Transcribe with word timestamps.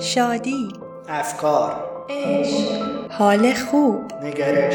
شادی 0.00 0.68
افکار 1.08 2.04
عشق 2.08 3.10
حال 3.10 3.54
خوب 3.54 4.12
نگرش 4.22 4.74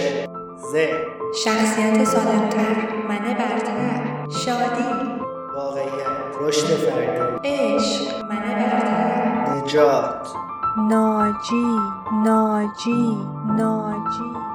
ذهن 0.71 0.97
شخصیت 1.43 2.04
سالمتر 2.04 2.75
من 3.09 3.33
برتر 3.33 4.30
شادی 4.30 4.83
واقعیت 5.56 6.42
رشد 6.42 6.67
فردی 6.67 7.50
عشق 7.50 8.21
من 8.21 8.39
برتر 8.39 9.64
نجات. 9.66 10.27
ناجی 10.89 11.65
ناجی 12.25 13.18
ناجی. 13.57 14.46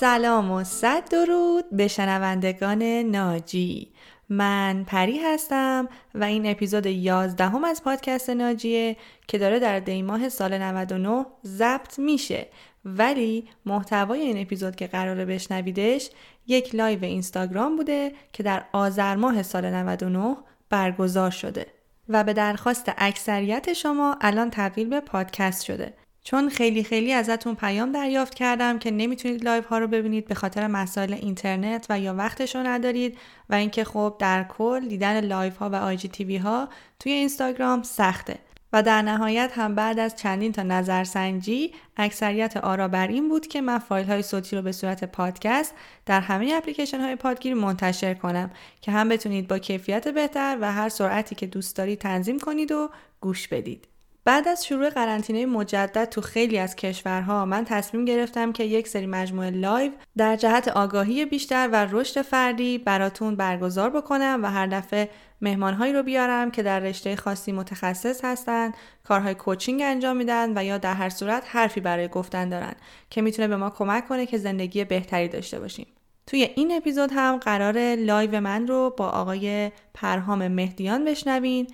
سلام 0.00 0.50
و 0.50 0.64
صد 0.64 1.08
درود 1.08 1.64
به 1.72 1.88
شنوندگان 1.88 2.82
ناجی. 2.82 3.92
من 4.28 4.84
پری 4.86 5.18
هستم 5.18 5.88
و 6.14 6.24
این 6.24 6.46
اپیزود 6.46 6.86
11 6.86 7.44
هم 7.44 7.64
از 7.64 7.82
پادکست 7.82 8.30
ناجیه 8.30 8.96
که 9.28 9.38
داره 9.38 9.58
در 9.58 9.80
دیماه 9.80 10.28
سال 10.28 10.58
99 10.58 11.26
ضبط 11.44 11.98
میشه. 11.98 12.46
ولی 12.84 13.48
محتوای 13.66 14.20
این 14.20 14.38
اپیزود 14.38 14.76
که 14.76 14.86
قراره 14.86 15.24
بشنویدش 15.24 16.10
یک 16.46 16.74
live 16.74 17.04
اینستاگرام 17.04 17.76
بوده 17.76 18.12
که 18.32 18.42
در 18.42 18.64
آذر 18.72 19.16
ماه 19.16 19.42
سال 19.42 19.70
99 19.70 20.36
برگزار 20.70 21.30
شده 21.30 21.66
و 22.08 22.24
به 22.24 22.32
درخواست 22.32 22.92
اکثریت 22.98 23.72
شما 23.72 24.16
الان 24.20 24.50
تبدیل 24.50 24.88
به 24.88 25.00
پادکست 25.00 25.64
شده. 25.64 25.94
چون 26.28 26.48
خیلی 26.48 26.84
خیلی 26.84 27.12
ازتون 27.12 27.54
پیام 27.54 27.92
دریافت 27.92 28.34
کردم 28.34 28.78
که 28.78 28.90
نمی‌تونید 28.90 29.44
لایو 29.44 29.62
ها 29.62 29.78
رو 29.78 29.86
ببینید 29.86 30.28
به 30.28 30.34
خاطر 30.34 30.66
مسائل 30.66 31.12
اینترنت 31.12 31.86
و 31.90 32.00
یا 32.00 32.14
وقتش 32.14 32.56
رو 32.56 32.62
ندارید 32.62 33.18
و 33.50 33.54
اینکه 33.54 33.84
خب 33.84 34.16
در 34.18 34.44
کل 34.44 34.88
دیدن 34.88 35.20
لایو 35.20 35.52
ها 35.52 35.70
و 35.70 35.74
IGTV 35.74 36.36
ها 36.36 36.68
توی 37.00 37.12
اینستاگرام 37.12 37.82
سخته 37.82 38.38
و 38.72 38.82
در 38.82 39.02
نهایت 39.02 39.52
هم 39.54 39.74
بعد 39.74 39.98
از 39.98 40.16
چندین 40.16 40.52
تا 40.52 40.62
نظرسنجی 40.62 41.72
اکثریت 41.96 42.56
آرا 42.56 42.88
بر 42.88 43.06
این 43.06 43.28
بود 43.28 43.46
که 43.46 43.60
من 43.60 43.78
فایل 43.78 44.06
های 44.06 44.22
صوتی 44.22 44.56
رو 44.56 44.62
به 44.62 44.72
صورت 44.72 45.04
پادکست 45.04 45.74
در 46.06 46.20
همه 46.20 46.52
اپلیکیشن 46.54 47.00
های 47.00 47.16
پادگیر 47.16 47.54
منتشر 47.54 48.14
کنم 48.14 48.50
که 48.80 48.92
هم 48.92 49.08
بتونید 49.08 49.48
با 49.48 49.58
کیفیت 49.58 50.08
بهتر 50.08 50.58
و 50.60 50.72
هر 50.72 50.88
سرعتی 50.88 51.34
که 51.34 51.46
دوست 51.46 51.76
دارید 51.76 51.98
تنظیم 51.98 52.38
کنید 52.38 52.72
و 52.72 52.90
گوش 53.20 53.48
بدید. 53.48 53.88
بعد 54.28 54.48
از 54.48 54.66
شروع 54.66 54.90
قرنطینه 54.90 55.46
مجدد 55.46 56.04
تو 56.04 56.20
خیلی 56.20 56.58
از 56.58 56.76
کشورها 56.76 57.44
من 57.44 57.64
تصمیم 57.64 58.04
گرفتم 58.04 58.52
که 58.52 58.64
یک 58.64 58.88
سری 58.88 59.06
مجموعه 59.06 59.50
لایو 59.50 59.92
در 60.16 60.36
جهت 60.36 60.68
آگاهی 60.68 61.24
بیشتر 61.24 61.68
و 61.72 61.86
رشد 61.90 62.22
فردی 62.22 62.78
براتون 62.78 63.36
برگزار 63.36 63.90
بکنم 63.90 64.40
و 64.42 64.50
هر 64.50 64.66
دفعه 64.66 65.10
مهمانهایی 65.40 65.92
رو 65.92 66.02
بیارم 66.02 66.50
که 66.50 66.62
در 66.62 66.80
رشته 66.80 67.16
خاصی 67.16 67.52
متخصص 67.52 68.24
هستن 68.24 68.72
کارهای 69.04 69.34
coaching 69.34 69.82
انجام 69.84 70.16
میدن 70.16 70.58
و 70.58 70.64
یا 70.64 70.78
در 70.78 70.94
هر 70.94 71.08
صورت 71.08 71.44
حرفی 71.46 71.80
برای 71.80 72.08
گفتن 72.08 72.48
دارن 72.48 72.74
که 73.10 73.22
می‌تونه 73.22 73.48
به 73.48 73.56
ما 73.56 73.70
کمک 73.70 74.08
کنه 74.08 74.26
که 74.26 74.38
زندگی 74.38 74.84
بهتری 74.84 75.28
داشته 75.28 75.60
باشیم. 75.60 75.86
توی 76.26 76.50
این 76.56 76.72
اپیزود 76.76 77.10
هم 77.12 77.36
قراره 77.36 77.94
لایو 77.94 78.40
من 78.40 78.66
رو 78.66 78.94
با 78.96 79.08
آقای 79.08 79.72
پرهام 79.94 80.48
مهدیان 80.48 81.04
بشنوین 81.04 81.66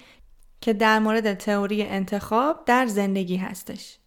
که 0.61 0.73
در 0.73 0.99
مورد 0.99 1.35
تئوری 1.35 1.83
انتخاب 1.83 2.65
در 2.67 2.87
زندگی 2.87 3.37
هستش. 3.37 3.99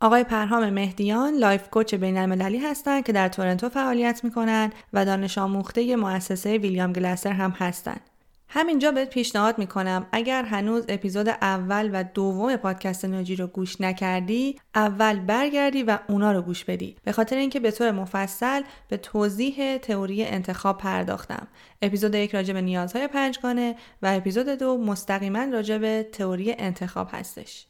آقای 0.00 0.24
پرهام 0.24 0.70
مهدیان 0.70 1.34
life 1.34 1.70
coach 1.70 1.94
بین 1.94 2.18
المللی 2.18 2.58
هستند 2.58 3.04
که 3.04 3.12
در 3.12 3.28
تورنتو 3.28 3.68
فعالیت 3.68 4.24
می‌کنن 4.24 4.72
و 4.92 5.04
دانش 5.04 5.38
آموخته 5.38 5.96
مؤسسه 5.96 6.58
ویلیام 6.58 6.92
گلاسر 6.92 7.32
هم 7.32 7.50
هستند. 7.50 8.10
همینجا 8.56 8.92
بهت 8.92 9.10
پیشنهاد 9.10 9.58
می‌کنم 9.58 10.06
اگر 10.12 10.44
هنوز 10.44 10.84
اپیزود 10.88 11.28
اول 11.28 11.90
و 11.92 12.04
دوم 12.04 12.56
پادکست 12.56 13.04
ناجی 13.04 13.36
رو 13.36 13.46
گوش 13.46 13.80
نکردی 13.80 14.58
اول 14.74 15.20
برگردی 15.20 15.82
و 15.82 15.98
اونا 16.08 16.32
رو 16.32 16.42
گوش 16.42 16.64
بدی. 16.64 16.96
به 17.04 17.12
خاطر 17.12 17.36
اینکه 17.36 17.60
به 17.60 17.70
طور 17.70 17.90
مفصل 17.90 18.62
به 18.88 18.96
توضیح 18.96 19.76
تئوری 19.76 20.24
انتخاب 20.24 20.78
پرداختم. 20.78 21.48
اپیزود 21.82 22.14
یک 22.14 22.34
راجع 22.34 22.52
به 22.52 22.60
نیازهای 22.60 23.08
پنجگانه 23.08 23.76
و 24.02 24.06
اپیزود 24.16 24.48
دو 24.48 24.78
مستقیما 24.78 25.44
راجع 25.44 25.78
به 25.78 26.08
تئوری 26.12 26.54
انتخاب 26.58 27.08
هستش. 27.12 27.66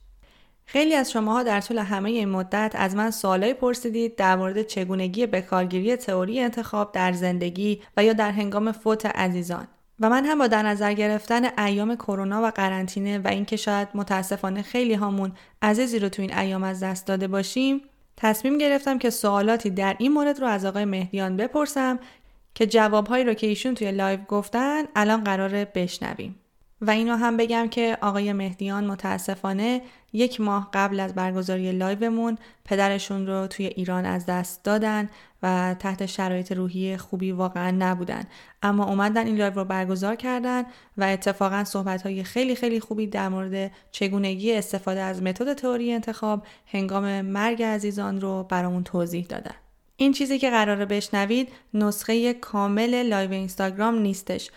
خیلی 0.66 0.94
از 0.94 1.12
شماها 1.12 1.42
در 1.42 1.60
طول 1.60 1.78
همه 1.78 2.10
این 2.10 2.28
مدت 2.28 2.72
از 2.74 2.96
من 2.96 3.10
سوالای 3.10 3.54
پرسیدید 3.54 4.16
در 4.16 4.36
مورد 4.36 4.62
چگونگی 4.62 5.26
بکارگیری 5.26 5.96
تئوری 5.96 6.40
انتخاب 6.40 6.92
در 6.92 7.12
زندگی 7.12 7.82
و 7.96 8.04
یا 8.04 8.12
در 8.12 8.30
هنگام 8.30 8.72
فوت 8.72 9.06
عزیزان. 9.06 9.66
و 10.04 10.10
من 10.10 10.24
هم 10.24 10.38
با 10.38 10.46
در 10.46 10.62
نظر 10.62 10.92
گرفتن 10.92 11.58
ایام 11.58 11.96
کرونا 11.96 12.42
و 12.42 12.50
قرنطینه 12.50 13.18
و 13.18 13.28
اینکه 13.28 13.56
شاید 13.56 13.88
متاسفانه 13.94 14.62
خیلی 14.62 14.94
هامون 14.94 15.32
عزیزی 15.62 15.98
رو 15.98 16.08
تو 16.08 16.22
این 16.22 16.38
ایام 16.38 16.64
از 16.64 16.82
دست 16.82 17.06
داده 17.06 17.28
باشیم 17.28 17.80
تصمیم 18.16 18.58
گرفتم 18.58 18.98
که 18.98 19.10
سوالاتی 19.10 19.70
در 19.70 19.96
این 19.98 20.12
مورد 20.12 20.40
رو 20.40 20.46
از 20.46 20.64
آقای 20.64 20.84
مهدیان 20.84 21.36
بپرسم 21.36 21.98
که 22.54 22.66
جوابهایی 22.66 23.24
رو 23.24 23.34
که 23.34 23.46
ایشون 23.46 23.74
توی 23.74 23.92
لایو 23.92 24.20
گفتن 24.28 24.82
الان 24.96 25.24
قراره 25.24 25.64
بشنویم. 25.74 26.40
و 26.80 26.90
اینو 26.90 27.16
هم 27.16 27.36
بگم 27.36 27.68
که 27.68 27.98
آقای 28.00 28.32
مهدیان 28.32 28.86
متاسفانه 28.86 29.82
یک 30.14 30.40
ماه 30.40 30.68
قبل 30.72 31.00
از 31.00 31.14
برگزاری 31.14 31.72
لایومون 31.72 32.38
پدرشون 32.64 33.26
رو 33.26 33.46
توی 33.46 33.66
ایران 33.66 34.06
از 34.06 34.26
دست 34.26 34.64
دادن 34.64 35.08
و 35.42 35.76
تحت 35.78 36.06
شرایط 36.06 36.52
روحی 36.52 36.96
خوبی 36.96 37.32
واقعا 37.32 37.70
نبودن. 37.78 38.24
اما 38.62 38.84
اومدن 38.84 39.26
این 39.26 39.36
لایو 39.36 39.54
رو 39.54 39.64
برگزار 39.64 40.16
کردن 40.16 40.62
و 40.96 41.04
اتفاقا 41.04 41.64
صحبت 41.64 42.02
های 42.02 42.24
خیلی 42.24 42.54
خیلی 42.54 42.80
خوبی 42.80 43.06
در 43.06 43.28
مورد 43.28 43.70
چگونگی 43.92 44.52
استفاده 44.52 45.00
از 45.00 45.22
متد 45.22 45.52
تئوری 45.52 45.92
انتخاب 45.92 46.46
هنگام 46.66 47.20
مرگ 47.20 47.62
عزیزان 47.62 48.20
رو 48.20 48.46
برامون 48.48 48.84
توضیح 48.84 49.26
دادن. 49.26 49.54
این 49.96 50.12
چیزی 50.12 50.38
که 50.38 50.50
قراره 50.50 50.86
بشنوید 50.86 51.48
نسخه 51.74 52.34
کامل 52.34 53.02
لایو 53.02 53.32
اینستاگرام 53.32 53.98
نیستش. 53.98 54.50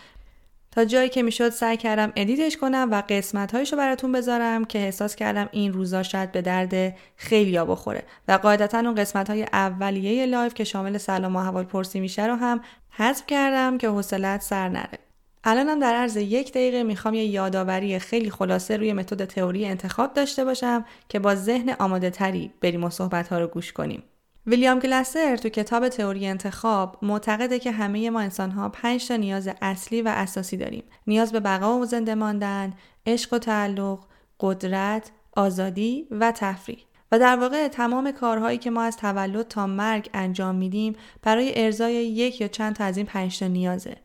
تا 0.77 0.85
جایی 0.85 1.09
که 1.09 1.23
می‌شد 1.23 1.49
سعی 1.49 1.77
کردم 1.77 2.13
edit 2.15 2.43
ش 2.43 2.57
کنم 2.57 2.87
و 2.91 3.03
قسمت 3.09 3.55
هایشو 3.55 3.77
براتون 3.77 4.11
بذارم 4.11 4.65
که 4.65 4.79
احساس 4.79 5.15
کردم 5.15 5.49
این 5.51 5.73
روزا 5.73 6.03
شاید 6.03 6.31
به 6.31 6.41
درد 6.41 6.95
خیلی 7.15 7.57
ها 7.57 7.65
بخوره. 7.65 8.03
و 8.27 8.31
قاعدتا 8.31 8.79
اون 8.79 8.95
قسمت 8.95 9.29
های 9.29 9.43
اولیه 9.43 10.25
لایو 10.25 10.49
که 10.49 10.63
شامل 10.63 10.97
سلام 10.97 11.35
و 11.35 11.39
احوال 11.39 11.63
پرسی 11.63 11.99
میشه 11.99 12.25
رو 12.25 12.35
هم 12.35 12.61
حذف 12.89 13.25
کردم 13.27 13.77
که 13.77 13.89
حوصلت 13.89 14.41
سر 14.41 14.69
نره. 14.69 14.99
الانم 15.43 15.79
در 15.79 15.95
عرض 15.95 16.17
یک 16.17 16.51
دقیقه 16.51 16.83
می‌خوام 16.83 17.13
یه 17.13 17.25
یادآوری 17.25 17.99
خیلی 17.99 18.29
خلاصه 18.29 18.77
روی 18.77 18.93
متد 18.93 19.25
تئوری 19.25 19.65
انتخاب 19.65 20.13
داشته 20.13 20.45
باشم 20.45 20.85
که 21.09 21.19
با 21.19 21.35
ذهن 21.35 21.75
آماده 21.79 22.09
تری 22.09 22.51
بریم 22.61 22.83
و 22.83 22.89
صحبت 22.89 23.27
ها 23.27 23.39
رو 23.39 23.47
گوش 23.47 23.73
کنیم. 23.73 24.03
ویلیام 24.49 24.79
گلاسر 24.79 25.37
تو 25.37 25.49
کتاب 25.49 25.89
تئوری 25.89 26.27
انتخاب 26.27 26.97
معتقده 27.01 27.59
که 27.59 27.71
همه 27.71 28.09
ما 28.09 28.19
انسان 28.19 28.51
ها 28.51 28.69
پنج 28.69 29.07
تا 29.07 29.15
نیاز 29.15 29.49
اصلی 29.61 30.01
و 30.01 30.07
اساسی 30.07 30.57
داریم. 30.57 30.83
نیاز 31.07 31.31
به 31.31 31.39
بقا 31.39 31.77
و 31.77 31.85
زنده 31.85 32.15
ماندن، 32.15 32.73
عشق 33.05 33.33
و 33.33 33.37
تعلق، 33.37 33.99
قدرت، 34.39 35.11
آزادی 35.35 36.07
و 36.11 36.31
تفریح. 36.31 36.79
و 37.11 37.19
در 37.19 37.35
واقع 37.35 37.67
تمام 37.67 38.11
کارهایی 38.11 38.57
که 38.57 38.69
ما 38.69 38.81
از 38.81 38.97
تولد 38.97 39.47
تا 39.47 39.67
مرگ 39.67 40.09
انجام 40.13 40.55
میدیم 40.55 40.95
برای 41.21 41.63
ارزای 41.65 41.93
یک 41.93 42.41
یا 42.41 42.47
چند 42.47 42.75
تا 42.75 42.83
از 42.83 42.97
این 42.97 43.05
پنج 43.05 43.39
تا 43.39 43.47
نیازه. 43.47 43.97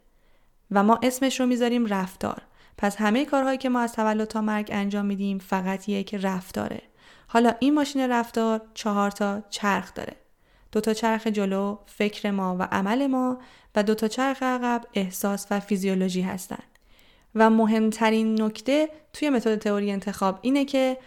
و 0.71 0.83
ما 0.83 0.99
اسمش 1.03 1.41
رو 1.41 1.47
می‌ذاریم 1.47 1.87
رفتار. 1.87 2.43
پس 2.79 2.97
همه 2.97 3.25
کارهایی 3.25 3.59
که 3.59 3.69
ما 3.69 3.81
از 3.81 3.93
تولد 3.93 4.29
تا 4.29 4.41
مرگ 4.41 4.69
انجام 4.73 5.07
میدیم 5.07 5.39
فقط 5.39 5.89
یک 5.89 6.15
رفتاره. 6.15 6.83
حالا 7.27 7.55
این 7.61 7.75
ماشین 7.75 8.11
رفتار 8.11 8.61
چهار 8.75 9.11
تا 9.11 9.43
چرخ 9.51 9.95
داره. 9.95 10.22
دو 10.73 10.81
تا 10.81 10.95
چرخ 10.95 11.27
جلو 11.27 11.79
فکر 11.87 12.31
ما 12.31 12.57
و 12.59 12.63
عمل 12.63 13.07
ما 13.07 13.39
و 13.75 13.83
دو 13.83 13.95
تا 13.95 14.09
چرخ 14.09 14.43
عقب 14.43 14.85
احساس 14.95 15.47
و 15.51 15.61
فیزیولوژی 15.61 16.23
هستند. 16.23 16.73
و 17.35 17.51
مهمترین 17.51 18.43
نکته 18.43 18.89
توی 19.13 19.31
متد 19.31 19.59
تئوری 19.59 19.93
انتخاب 19.93 20.39
اینه 20.43 20.65
که 20.65 20.99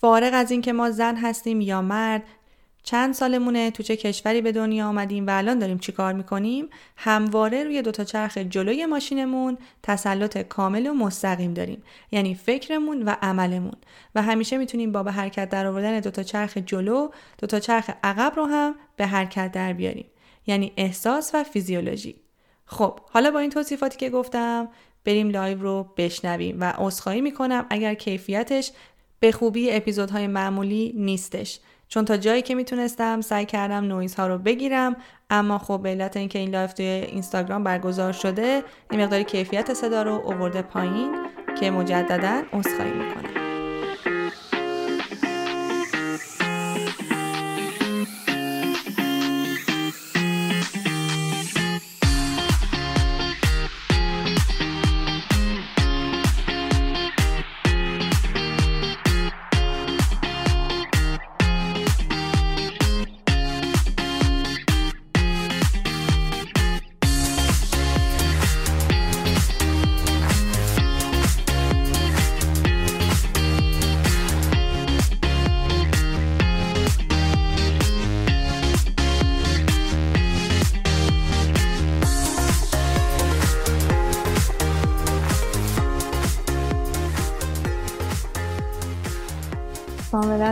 فارغ 0.00 0.30
از 0.34 0.50
اینکه 0.50 0.72
ما 0.72 0.90
زن 0.90 1.16
هستیم 1.16 1.60
یا 1.60 1.82
مرد 1.82 2.22
چند 2.84 3.14
سالمونه 3.14 3.70
تو 3.70 3.82
چه 3.82 3.96
کشوری 3.96 4.40
به 4.40 4.52
دنیا 4.52 4.86
آمدیم 4.86 5.26
و 5.26 5.30
الان 5.38 5.58
داریم 5.58 5.78
چی 5.78 5.92
کار 5.92 6.12
می‌کنیم؟ 6.12 6.68
همواره 6.96 7.64
روی 7.64 7.82
دوتا 7.82 8.04
چرخ 8.04 8.38
جلوی 8.38 8.86
ماشینمون 8.86 9.58
تسلط 9.82 10.38
کامل 10.38 10.86
و 10.86 10.94
مستقیم 10.94 11.54
داریم. 11.54 11.82
یعنی 12.12 12.34
فکرمون 12.34 13.02
و 13.02 13.14
عملمون. 13.22 13.76
و 14.14 14.22
همیشه 14.22 14.56
می‌تونیم 14.56 14.92
با 14.92 15.02
به 15.02 15.12
حرکت 15.12 15.48
در 15.48 15.66
آوردن 15.66 16.00
دوتا 16.00 16.22
چرخ 16.22 16.56
جلو 16.56 17.08
دوتا 17.38 17.60
چرخ 17.60 17.90
عقب 18.02 18.32
رو 18.36 18.44
هم 18.46 18.74
به 18.96 19.06
حرکت 19.06 19.52
در 19.52 19.72
بیاریم. 19.72 20.06
یعنی 20.46 20.72
احساس 20.76 21.30
و 21.34 21.44
فیزیولوژی. 21.44 22.14
خب 22.66 23.00
حالا 23.10 23.30
با 23.30 23.38
این 23.38 23.50
توصیفاتی 23.50 23.98
که 23.98 24.10
گفتم 24.10 24.68
بریم 25.04 25.30
لایو 25.30 25.62
رو 25.62 25.92
بشنویم 25.96 26.56
و 26.60 26.74
عذرخواهی 26.78 27.20
می‌کنم 27.20 27.66
اگر 27.70 27.94
کیفیتش 27.94 28.72
به 29.20 29.32
خوبی 29.32 29.70
اپیزودهای 29.70 30.26
معمولی 30.26 30.92
نیستش. 30.96 31.60
چون 31.94 32.04
تا 32.04 32.16
جایی 32.16 32.42
که 32.42 32.54
می‌تونستم 32.54 33.20
سعی 33.20 33.46
کردم 33.46 33.84
نویز 33.84 34.14
ها 34.14 34.26
رو 34.26 34.38
بگیرم 34.38 34.96
اما 35.30 35.58
خب 35.58 35.80
به 35.82 35.88
علت 35.88 36.16
اینکه 36.16 36.38
این 36.38 36.50
لایو 36.50 36.72
توی 36.72 36.86
اینستاگرام 36.86 37.64
برگزار 37.64 38.12
شده 38.12 38.62
این 38.90 39.02
مقداری 39.02 39.24
کیفیت 39.24 39.74
صدا 39.74 40.02
رو 40.02 40.12
اوورده 40.12 40.62
پایین 40.62 41.16
که 41.60 41.70
مجددا 41.70 42.42
عذرخواهی 42.52 42.92
می‌کنم. 42.92 43.43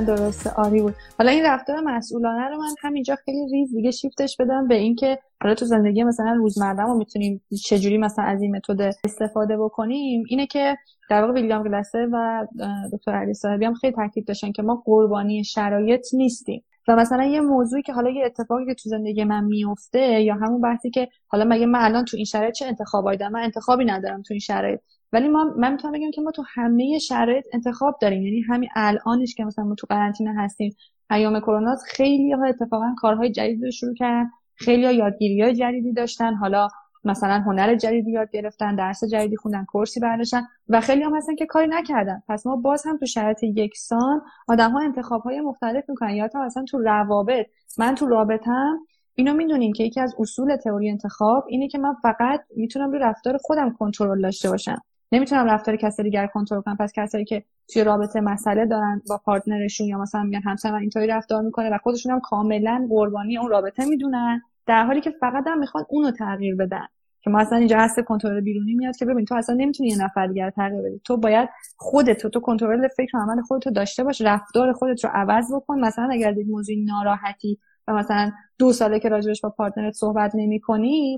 درسته. 0.04 0.50
عالی 0.50 0.82
بود. 0.82 0.94
حالا 1.18 1.30
این 1.30 1.44
رفتار 1.44 1.80
مسئولانه 1.80 2.48
رو 2.48 2.56
من 2.56 2.74
همینجا 2.82 3.16
خیلی 3.24 3.48
ریز 3.52 3.74
دیگه 3.74 3.90
شیفتش 3.90 4.36
بدم 4.36 4.68
به 4.68 4.74
اینکه 4.74 5.18
حالا 5.42 5.54
تو 5.54 5.64
زندگی 5.64 6.04
مثلا 6.04 6.32
روزمره 6.32 6.82
رو 6.82 6.94
می‌تونیم 6.94 7.42
چجوری 7.64 7.98
مثلا 7.98 8.24
از 8.24 8.42
این 8.42 8.56
متد 8.56 8.80
استفاده 9.04 9.56
بکنیم 9.58 10.24
اینه 10.28 10.46
که 10.46 10.76
در 11.10 11.20
واقع 11.20 11.32
ویلیام 11.32 11.62
گلسه 11.62 12.08
و 12.12 12.46
دکتر 12.92 13.12
علی 13.12 13.34
صاحبی 13.34 13.64
هم 13.64 13.74
خیلی 13.74 13.92
تاکید 13.92 14.26
داشتن 14.26 14.52
که 14.52 14.62
ما 14.62 14.82
قربانی 14.84 15.44
شرایط 15.44 16.06
نیستیم. 16.14 16.64
و 16.88 16.96
مثلا 16.96 17.24
یه 17.24 17.40
موضوعی 17.40 17.82
که 17.82 17.92
حالا 17.92 18.10
یه 18.10 18.24
اتفاقی 18.26 18.66
که 18.66 18.74
تو 18.74 18.88
زندگی 18.88 19.24
من 19.24 19.44
میفته 19.44 20.22
یا 20.22 20.34
همون 20.34 20.60
بحثی 20.60 20.90
که 20.90 21.08
حالا 21.28 21.44
مگه 21.44 21.66
من 21.66 21.78
الان 21.78 22.04
تو 22.04 22.16
این 22.16 22.26
شرایط 22.26 22.54
چه 22.54 22.66
انتخابایی 22.66 23.18
دارم؟ 23.18 23.32
من 23.32 23.40
انتخابی 23.40 23.84
ندارم 23.84 24.22
تو 24.22 24.34
این 24.34 24.40
شرایط. 24.40 24.80
ولی 25.12 25.28
ما 25.28 25.44
من 25.56 25.72
می‌تونم 25.72 25.92
بگم 25.92 26.10
که 26.10 26.20
ما 26.20 26.30
تو 26.30 26.44
همه 26.54 26.98
شرایط 26.98 27.46
انتخاب 27.52 27.98
داریم. 28.00 28.22
یعنی 28.22 28.40
همین 28.40 28.68
الانش 28.76 29.34
که 29.34 29.44
مثلا 29.44 29.64
ما 29.64 29.74
تو 29.74 29.86
قرنطینه 29.90 30.34
هستیم 30.38 30.76
ایام 31.10 31.40
کرونا 31.40 31.76
خیلی 31.86 32.32
ها 32.32 32.44
اتفاقا 32.44 32.94
کارهای 32.98 33.30
جدید 33.30 33.64
رو 33.64 33.70
شروع 33.70 33.94
کردن. 33.94 34.30
خیلی 34.54 34.84
ها 34.84 34.92
یادگیری 34.92 35.42
های 35.42 35.54
جدیدی 35.54 35.92
داشتن. 35.92 36.34
حالا 36.34 36.68
مثلا 37.04 37.34
هنر 37.34 37.74
جدیدی 37.74 38.10
یاد 38.10 38.30
گرفتن 38.30 38.74
درس 38.74 39.04
جدیدی 39.04 39.36
خوندن 39.36 39.64
کورسی 39.64 40.00
برداشتن 40.00 40.42
و 40.68 40.80
خیلی 40.80 41.02
هم 41.02 41.16
هستن 41.16 41.34
که 41.34 41.46
کاری 41.46 41.66
نکردن. 41.70 42.22
پس 42.28 42.46
ما 42.46 42.56
باز 42.56 42.86
هم 42.86 42.96
تو 42.96 43.06
شرایط 43.06 43.42
یکسان 43.42 44.22
آدم 44.48 44.70
ها 44.70 44.80
انتخاب 44.80 45.22
های 45.22 45.40
مختلف 45.40 45.84
می‌کنن. 45.88 46.10
یا 46.10 46.28
تا 46.28 46.44
اصلا 46.44 46.64
تو 46.64 46.78
روابط. 46.78 47.46
من 47.78 47.94
تو 47.94 48.06
رابطم 48.06 48.78
اینو 49.14 49.34
می‌دونیم 49.34 49.72
که 49.72 49.84
یکی 49.84 50.00
از 50.00 50.14
اصول 50.18 50.56
تئوری 50.56 50.90
انتخاب 50.90 51.44
اینه 51.48 51.68
که 51.68 51.78
من 51.78 51.94
فقط 52.02 52.40
می‌تونم 52.56 52.90
روی 52.90 53.00
رفتار 53.00 53.38
خودم 53.42 53.70
کنترل 53.78 54.22
داشته 54.22 54.50
باشم. 54.50 54.82
نمی‌تونم 55.12 55.46
رفتار 55.46 55.76
کسی 55.76 56.02
دیگر 56.02 56.26
کنترل 56.26 56.60
کنم. 56.60 56.76
پس 56.76 56.92
کسایی 56.92 57.24
که 57.24 57.44
توی 57.72 57.84
رابطه 57.84 58.20
مسئله 58.20 58.66
دارن 58.66 59.02
با 59.08 59.20
پارتنرشون 59.24 59.86
یا 59.86 59.98
مثلا 59.98 60.22
میگن 60.22 60.40
همسر 60.40 60.70
من 60.70 60.80
اینطوری 60.80 61.06
رفتار 61.06 61.42
می‌کنه 61.42 61.74
و 61.74 61.78
خودشون 61.78 62.12
هم 62.12 62.20
کاملا 62.20 62.86
قربانی 62.90 63.38
اون 63.38 63.50
رابطه 63.50 63.84
می‌دونن 63.84 64.42
در 64.66 64.84
حالی 64.84 65.00
که 65.00 65.10
فقط 65.10 65.44
هم 65.46 65.58
می‌خوان 65.58 65.84
اونو 65.88 66.10
تغییر 66.10 66.56
بدن 66.56 66.86
که 67.20 67.30
ما 67.30 67.40
اصلا 67.40 67.58
اینجا 67.58 67.78
هست 67.78 68.00
کنترل 68.00 68.40
بیرونی 68.40 68.74
میاد 68.74 68.96
که 68.96 69.04
ببین 69.04 69.24
تو 69.24 69.34
اصلا 69.34 69.54
نمی‌تونی 69.54 69.88
یه 69.88 70.04
نفر 70.04 70.26
دیگر 70.26 70.50
تغییر 70.50 70.82
بدی. 70.82 71.00
تو 71.04 71.16
باید 71.16 71.48
خودت 71.76 72.26
تو 72.26 72.40
کنترل 72.40 72.88
فکر 72.88 73.16
و 73.16 73.20
عمل 73.20 73.42
خودت 73.42 73.66
رو 73.66 73.72
داشته 73.72 74.04
باش 74.04 74.20
رفتار 74.20 74.72
خودت 74.72 75.04
رو 75.04 75.10
عوض 75.14 75.54
بکن. 75.54 75.80
مثلا 75.80 76.08
اگر 76.12 76.38
یک 76.38 76.46
موضوع 76.48 76.76
ناراحتی 76.84 77.58
و 77.88 77.92
مثلا 77.94 78.30
دو 78.58 78.72
ساله 78.72 79.00
که 79.00 79.08
راجبش 79.08 79.40
با 79.40 79.50
پارتنرت 79.50 79.94
صحبت 79.94 80.32
نمی 80.34 80.60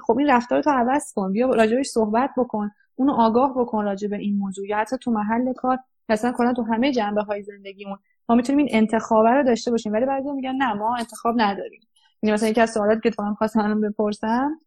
خب 0.06 0.18
این 0.18 0.30
رفتار 0.30 0.62
تو 0.62 0.70
عوض 0.70 1.12
کن. 1.12 1.32
بیا 1.32 1.48
راجبش 1.48 1.86
صحبت 1.86 2.30
بکن. 2.36 2.70
اونو 2.96 3.12
آگاه 3.12 3.54
بکن 3.56 3.84
راجع 3.84 4.08
به 4.08 4.16
این 4.16 4.38
موضوع. 4.38 4.66
یا 4.66 4.76
حتی 4.76 4.96
تو 4.98 5.10
محل 5.10 5.52
کار 5.52 5.78
مثلا 6.08 6.32
کلا 6.32 6.52
تو 6.52 6.62
همه 6.62 6.92
جنبه 6.92 7.22
های 7.22 7.42
زندگیمون 7.42 7.98
ما 8.28 8.34
می‌تونیم 8.34 8.66
این 8.66 8.68
انتخابه 8.70 9.30
رو 9.30 9.42
داشته 9.42 9.70
باشیم 9.70 9.92
ولی 9.92 10.06
بعضی 10.06 10.32
میگن 10.32 10.54
نه 10.54 10.72
ما 10.72 10.96
انتخاب 10.96 11.34
نداریم. 11.38 11.80
یعنی 12.22 12.34
مثلا 12.34 12.48
یکی 12.48 12.60
از 12.60 12.70
سوالات 12.70 13.02
که 13.02 13.10
تو 13.10 13.34
خواستم 13.34 13.80
بپرسم 13.80 14.60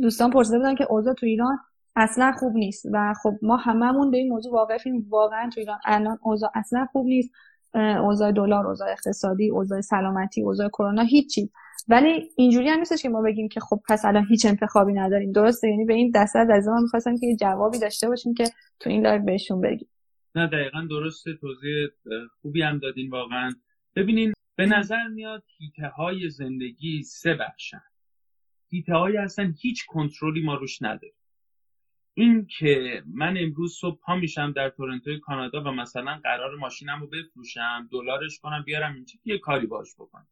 دوستان 0.00 0.30
پرسیده 0.30 0.58
بودن 0.58 0.74
که 0.74 0.86
اوضاع 0.90 1.14
تو 1.14 1.26
ایران 1.26 1.58
اصلا 1.96 2.32
خوب 2.32 2.54
نیست 2.54 2.86
و 2.92 3.14
خب 3.22 3.34
ما 3.42 3.56
هممون 3.56 4.10
به 4.10 4.16
این 4.16 4.28
موضوع 4.28 4.52
واقفیم. 4.52 5.06
واقعا 5.10 5.50
تو 5.54 5.60
ایران 5.60 5.78
الان 5.84 6.18
اوضاع 6.22 6.50
اصلا 6.54 6.86
خوب 6.92 7.06
نیست. 7.06 7.30
اوضاع 7.74 8.32
دلار 8.32 8.66
اوضاع 8.66 8.90
اقتصادی 8.90 9.50
اوضاع 9.50 9.80
سلامتی 9.80 10.42
اوضاع 10.42 10.68
کرونا 10.68 11.02
هیچی. 11.02 11.50
ولی 11.88 12.30
اینجوری 12.36 12.68
هم 12.68 12.78
نیستش 12.78 13.02
که 13.02 13.08
ما 13.08 13.22
بگیم 13.22 13.48
که 13.48 13.60
خب 13.60 13.80
پس 13.88 14.04
الان 14.04 14.26
هیچ 14.28 14.46
انتخابی 14.46 14.92
نداریم. 14.92 15.32
درسته؟ 15.32 15.68
یعنی 15.68 15.84
به 15.84 15.94
این 15.94 16.12
دسته 16.14 16.38
از 16.38 16.68
ما 16.68 16.80
می‌خواستم 16.80 17.18
که 17.18 17.26
یه 17.26 17.36
جوابی 17.36 17.78
داشته 17.78 18.08
باشیم 18.08 18.34
که 18.34 18.44
تو 18.80 18.90
این 18.90 19.02
لایو 19.02 19.22
بهشون 19.22 19.60
بگیم. 19.60 19.88
نه 20.34 20.46
دقیقا 20.46 20.86
درسته 20.90 21.34
توضیح 21.34 21.88
خوبی 22.42 22.62
هم 22.62 22.78
دادین 22.78 23.10
واقعا. 23.10 23.52
ببینین 23.96 24.32
به 24.56 24.66
نظر 24.66 25.08
میاد 25.08 25.44
حیطه 25.58 25.86
های 25.86 26.30
زندگی 26.30 27.02
سه 27.02 27.34
بخشن. 27.34 27.82
حیطه 28.68 28.94
هایی 28.94 29.16
هستن 29.16 29.54
هیچ 29.60 29.86
کنترلی 29.86 30.42
ما 30.42 30.54
روش 30.54 30.82
نداریم. 30.82 31.14
این 32.14 32.46
که 32.58 33.02
من 33.06 33.36
امروز 33.38 33.76
صبح 33.80 34.00
پا 34.00 34.16
میشم 34.16 34.52
در 34.52 34.68
تورنتو 34.68 35.18
کانادا 35.20 35.62
و 35.62 35.68
مثلا 35.68 36.20
قراره 36.22 36.56
ماشینم 36.56 37.00
رو 37.00 37.06
بفروشم 37.06 37.88
دلارش 37.92 38.38
کنم 38.38 38.62
بیارم 38.66 38.94
اینجا 38.94 39.14
یه 39.24 39.38
کاری 39.38 39.66
باش 39.66 39.94
بکنم 39.94 40.26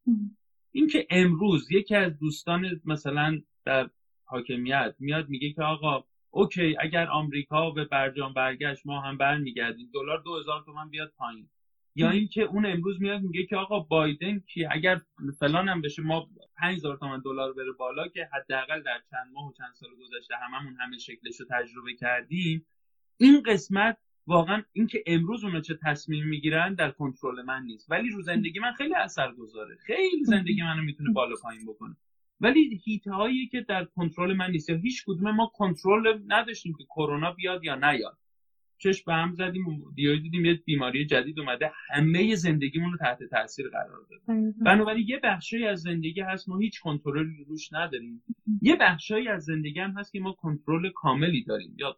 اینکه 0.72 1.06
امروز 1.10 1.72
یکی 1.72 1.94
از 1.94 2.18
دوستان 2.18 2.80
مثلا 2.84 3.40
در 3.64 3.90
حاکمیت 4.24 4.94
میاد 4.98 5.28
میگه 5.28 5.52
که 5.52 5.62
آقا 5.62 6.04
اوکی 6.30 6.76
اگر 6.80 7.06
آمریکا 7.06 7.70
به 7.70 7.84
برجام 7.84 8.34
برگشت 8.34 8.86
ما 8.86 9.00
هم 9.00 9.18
برمیگردیم. 9.18 9.90
دلار 9.94 10.22
دو 10.24 10.38
هزار 10.38 10.62
تومن 10.64 10.88
بیاد 10.88 11.12
پایین. 11.16 11.50
یا 11.94 12.10
اینکه 12.10 12.42
اون 12.42 12.66
امروز 12.66 13.00
میاد 13.00 13.20
میگه 13.20 13.46
که 13.46 13.56
آقا 13.56 13.80
بایدن 13.80 14.42
که 14.46 14.68
اگر 14.70 15.00
فلان 15.38 15.68
هم 15.68 15.80
بشه 15.80 16.02
ما 16.02 16.28
5000 16.56 16.96
تومن 16.96 17.20
دلار 17.20 17.52
بره 17.52 17.72
بالا 17.72 18.08
که 18.08 18.28
حداقل 18.32 18.82
در 18.82 19.00
چند 19.10 19.32
ماه 19.32 19.48
و 19.48 19.52
چند 19.52 19.74
سال 19.74 19.90
گذشته 20.00 20.34
هممون 20.36 20.76
همه 20.80 20.98
شکلش 20.98 21.40
رو 21.40 21.46
تجربه 21.50 21.94
کردیم. 21.94 22.66
این 23.16 23.42
قسمت 23.42 23.96
واقعا 24.26 24.62
اینکه 24.72 25.02
امروز 25.06 25.44
اونا 25.44 25.60
چه 25.60 25.78
تصمیم 25.82 26.26
می‌گیرن 26.26 26.74
در 26.74 26.90
کنترل 26.90 27.42
من 27.42 27.62
نیست. 27.62 27.90
ولی 27.90 28.10
رو 28.10 28.22
زندگی 28.22 28.58
من 28.58 28.72
خیلی 28.72 28.94
اثر 28.94 29.32
گذاره 29.32 29.76
خیلی 29.76 30.24
زندگی 30.24 30.62
منو 30.62 30.82
می‌تونه 30.82 31.12
بالا 31.12 31.34
پایین 31.42 31.66
بکنه. 31.66 31.96
ولی 32.40 32.80
هیته 32.84 33.12
هایی 33.12 33.48
که 33.48 33.60
در 33.60 33.84
کنترل 33.84 34.36
من 34.36 34.50
نیست 34.50 34.68
یا 34.68 34.76
هیچ 34.76 35.04
کدوم 35.06 35.30
ما 35.30 35.46
کنترل 35.54 36.18
نداشتیم 36.26 36.74
که 36.78 36.84
کرونا 36.84 37.32
بیاد 37.32 37.64
یا 37.64 37.74
نیاد. 37.74 38.18
چش 38.78 39.02
به 39.04 39.14
هم 39.14 39.34
زدیم 39.34 39.68
و 39.68 39.92
دیدیم 39.92 40.44
یه 40.44 40.54
بیماری 40.54 41.06
جدید 41.06 41.40
اومده. 41.40 41.72
همه 41.90 42.34
زندگیمون 42.34 42.92
رو 42.92 42.98
تحت 42.98 43.22
تاثیر 43.22 43.68
قرار 43.68 44.06
داده. 44.10 44.52
بنابراین 44.64 45.08
یه 45.08 45.20
بخشی 45.22 45.66
از 45.66 45.80
زندگی 45.80 46.20
هست 46.20 46.48
ما 46.48 46.58
هیچ 46.58 46.80
کنترلی 46.80 47.44
روش 47.48 47.72
نداریم. 47.72 48.22
یه 48.62 48.76
بخشی 48.76 49.28
از 49.28 49.44
زندگی 49.44 49.80
هم 49.80 49.90
هست 49.90 50.12
که 50.12 50.20
ما 50.20 50.32
کنترل 50.32 50.90
کاملی 50.90 51.44
داریم 51.44 51.76
یا 51.78 51.96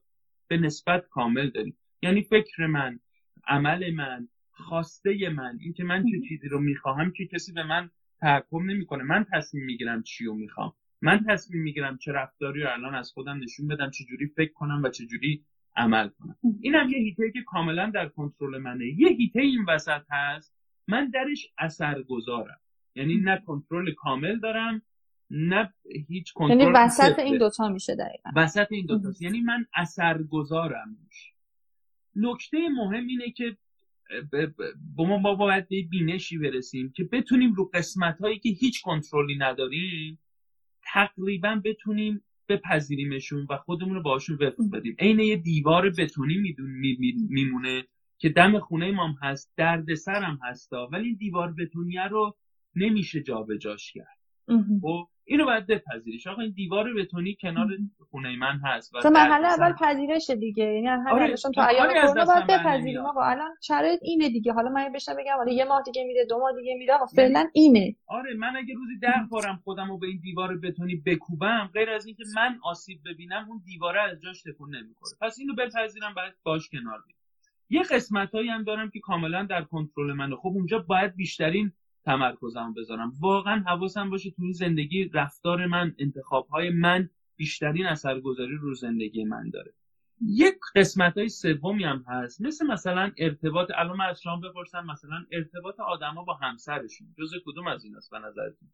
به 0.48 0.56
نسبت 0.56 1.08
کامل 1.10 1.50
داریم. 1.50 1.76
یعنی 2.02 2.22
فکر 2.22 2.66
من 2.66 3.00
عمل 3.46 3.94
من 3.94 4.28
خواسته 4.50 5.28
من 5.28 5.58
اینکه 5.60 5.84
من 5.84 6.04
چه 6.04 6.20
چیزی 6.28 6.48
رو 6.48 6.60
می‌خواهم 6.60 7.12
که 7.12 7.26
کسی 7.26 7.52
به 7.52 7.62
من 7.62 7.90
تحکم 8.20 8.70
نمی‌کنه. 8.70 9.02
من 9.02 9.26
تصمیم 9.32 9.64
می‌گیرم 9.64 10.02
چی 10.02 10.24
رو 10.24 10.34
می‌خوام. 10.34 10.72
من 11.02 11.24
تصمیم 11.28 11.62
می‌گیرم 11.62 11.98
چه 11.98 12.12
رفتاری 12.12 12.62
رو 12.62 12.70
الان 12.72 12.94
از 12.94 13.12
خودم 13.12 13.38
نشون 13.38 13.68
بدم 13.68 13.90
چه 13.90 14.04
جوری 14.04 14.26
فکر 14.26 14.52
کنم 14.52 14.82
و 14.84 14.88
چه 14.88 15.06
جوری 15.06 15.44
عمل 15.76 16.08
کنم. 16.08 16.36
اینم 16.60 16.88
یه 16.88 16.98
هیته 16.98 17.30
که 17.30 17.42
کاملا 17.42 17.90
در 17.90 18.08
کنترل 18.08 18.58
منه. 18.58 18.86
یه 18.86 19.08
هیته 19.08 19.40
این 19.40 19.64
وسط 19.68 20.02
هست 20.10 20.54
من 20.88 21.10
درش 21.10 21.46
اثر 21.58 22.02
گذارم 22.02 22.60
یعنی 22.94 23.16
نه 23.16 23.42
کنترل 23.46 23.94
کامل 23.94 24.38
دارم 24.38 24.82
نه 25.30 25.74
هیچ 26.08 26.32
کنترل 26.32 26.60
یعنی 26.60 26.72
وسط 26.74 27.18
این 27.18 27.38
دوتا 27.38 27.68
میشه 27.68 27.94
دقیقا. 27.94 28.30
وسط 28.36 28.66
این 28.70 28.86
دوتا 28.86 29.08
یعنی 29.20 29.40
من 29.40 29.66
اثر 29.74 30.22
گذارم 30.22 30.96
نکته 32.16 32.68
مهم 32.68 33.06
اینه 33.06 33.30
که 33.30 33.56
با 34.96 35.18
ما 35.18 35.34
باید 35.34 35.68
به 35.68 35.82
بینشی 35.82 36.38
برسیم 36.38 36.92
که 36.92 37.04
بتونیم 37.04 37.52
رو 37.52 37.70
قسمت 37.74 38.18
هایی 38.18 38.38
که 38.38 38.48
هیچ 38.48 38.82
کنترلی 38.82 39.36
نداریم 39.36 40.18
تقریبا 40.82 41.60
بتونیم 41.64 42.24
بپذیریمشون 42.48 43.46
و 43.50 43.56
خودمون 43.56 43.94
رو 43.94 44.02
باشون 44.02 44.38
وفق 44.40 44.70
بدیم. 44.72 44.96
عین 44.98 45.20
یه 45.20 45.36
دیوار 45.36 45.90
بتونی 45.90 46.56
میمونه 47.28 47.84
که 48.18 48.28
دم 48.28 48.58
خونه 48.58 48.90
ما 48.90 49.14
هست 49.22 49.52
درد 49.56 49.94
سرم 49.94 50.38
هستا 50.42 50.88
ولی 50.92 51.14
دیوار 51.14 51.52
بتونیه 51.52 52.02
رو 52.04 52.36
نمیشه 52.76 53.22
جابجاش 53.22 53.92
کرد. 53.92 54.18
خب؟ 54.80 55.08
اینو 55.24 55.44
باید 55.44 55.66
بپذیریش. 55.66 56.26
آقا 56.26 56.42
این 56.42 56.50
دیوار 56.50 56.94
بتونی 56.94 57.36
کنار 57.40 57.68
خونه 58.10 58.36
من 58.36 58.60
هست 58.64 58.94
و 58.94 59.00
تو 59.00 59.10
مرحله 59.10 59.46
اول 59.46 59.72
پذیرش 59.72 60.30
دیگه. 60.30 60.64
یعنی 60.64 60.86
همین 60.86 61.08
آره، 61.08 61.34
تو 61.34 61.60
ایام 61.60 61.94
کرونا 61.94 62.24
باید 62.24 62.46
بپذیریم. 62.46 63.06
آقا. 63.06 63.22
الان 63.24 63.50
شرایط 63.62 64.00
اینه 64.02 64.28
دیگه. 64.28 64.52
حالا 64.52 64.70
من 64.70 64.92
بشنم 64.92 65.16
بگم 65.16 65.36
حالا 65.36 65.52
یه 65.52 65.64
ماه 65.64 65.82
دیگه 65.82 66.04
میره 66.04 66.26
دو 66.26 66.38
ماه 66.38 66.52
دیگه 66.56 66.74
میره. 66.74 66.94
آقا 66.94 67.06
فعلا 67.06 67.48
اینه. 67.52 67.96
آره 68.06 68.34
من 68.34 68.56
اگه 68.56 68.74
روزی 68.74 68.98
ده 68.98 69.26
بارم 69.30 69.60
خودم 69.64 69.90
رو 69.90 69.98
به 69.98 70.06
این 70.06 70.20
دیوار 70.22 70.56
بتونی 70.56 70.96
بکوبم 71.06 71.70
غیر 71.74 71.90
از 71.90 72.06
اینکه 72.06 72.24
من 72.36 72.58
آسیب 72.62 73.00
ببینم 73.04 73.46
اون 73.48 73.62
دیواره 73.64 74.02
از 74.02 74.20
جاش 74.20 74.42
تکون 74.42 74.76
نمی‌خوره 74.76 75.16
پس 75.20 75.38
اینو 75.38 75.54
بپذیرم 75.54 76.14
بعد 76.14 76.34
باش 76.42 76.68
کنار 76.68 77.02
بیام 77.06 77.18
یه 77.70 77.82
قسمت 77.82 78.34
هم 78.34 78.64
دارم 78.64 78.90
که 78.90 79.00
کاملا 79.00 79.42
در 79.42 79.62
کنترل 79.62 80.12
منه. 80.12 80.36
خب 80.36 80.46
اونجا 80.46 80.78
باید 80.78 81.16
بیشترین 81.16 81.72
تمرکزم 82.04 82.74
بذارم. 82.76 83.12
واقعا 83.20 83.62
حواسم 83.66 84.10
باشه 84.10 84.30
تو 84.30 84.42
این 84.42 84.52
زندگی 84.52 85.10
رفتار 85.14 85.66
من 85.66 85.94
انتخاب 85.98 86.46
های 86.46 86.70
من 86.70 87.10
بیشترین 87.36 87.86
اثرگذاری 87.86 88.56
رو 88.56 88.74
زندگی 88.74 89.24
من 89.24 89.50
داره. 89.50 89.72
یک 90.20 90.54
قسمت 90.76 91.18
های 91.18 91.28
سومی 91.28 91.84
هم 91.84 92.04
هست. 92.08 92.40
مثل 92.40 92.66
مثلا 92.66 93.12
ارتباط 93.18 93.70
الان 93.76 93.96
من 93.96 94.06
از 94.06 94.22
شما 94.22 94.36
بپرسم 94.36 94.86
مثلا 94.86 95.24
ارتباط 95.32 95.80
آدما 95.80 96.24
با 96.24 96.34
همسرشون. 96.34 97.06
جز 97.18 97.30
کدوم 97.46 97.66
از 97.66 97.84
این 97.84 97.96
است 97.96 98.10
به 98.10 98.18
نظرتون؟ 98.18 98.68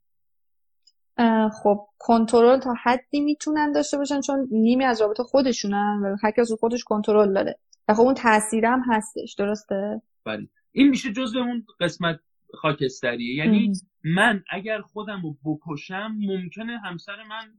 خب 1.63 1.87
کنترل 1.99 2.61
تا 2.61 2.75
حدی 2.83 3.21
می‌تونن 3.21 3.73
داشته 3.73 3.99
باشن 3.99 4.21
چون 4.21 4.49
نیمی 4.51 4.85
از 4.85 5.01
رابطه 5.01 5.23
خودشونن 5.23 6.01
و 6.03 6.17
هر 6.23 6.31
کس 6.31 6.53
خودش 6.53 6.85
کنترل 6.85 7.33
داره. 7.35 7.59
و 7.89 7.95
خب 7.95 8.01
اون 8.01 8.15
تاثیر 8.15 8.67
هم 8.67 8.83
هستش 8.87 9.35
درسته؟ 9.39 10.03
بله. 10.25 10.49
این 10.73 10.89
میشه 10.89 11.13
جزء 11.13 11.39
اون 11.39 11.67
قسمت 11.81 12.21
خاکستریه. 12.55 13.35
یعنی. 13.35 13.73
من 14.05 14.45
اگر 14.51 14.81
خودم 14.81 15.23
رو 15.23 15.37
بکشم 15.45 16.17
ممکنه 16.19 16.79
همسر 16.79 17.23
من 17.23 17.53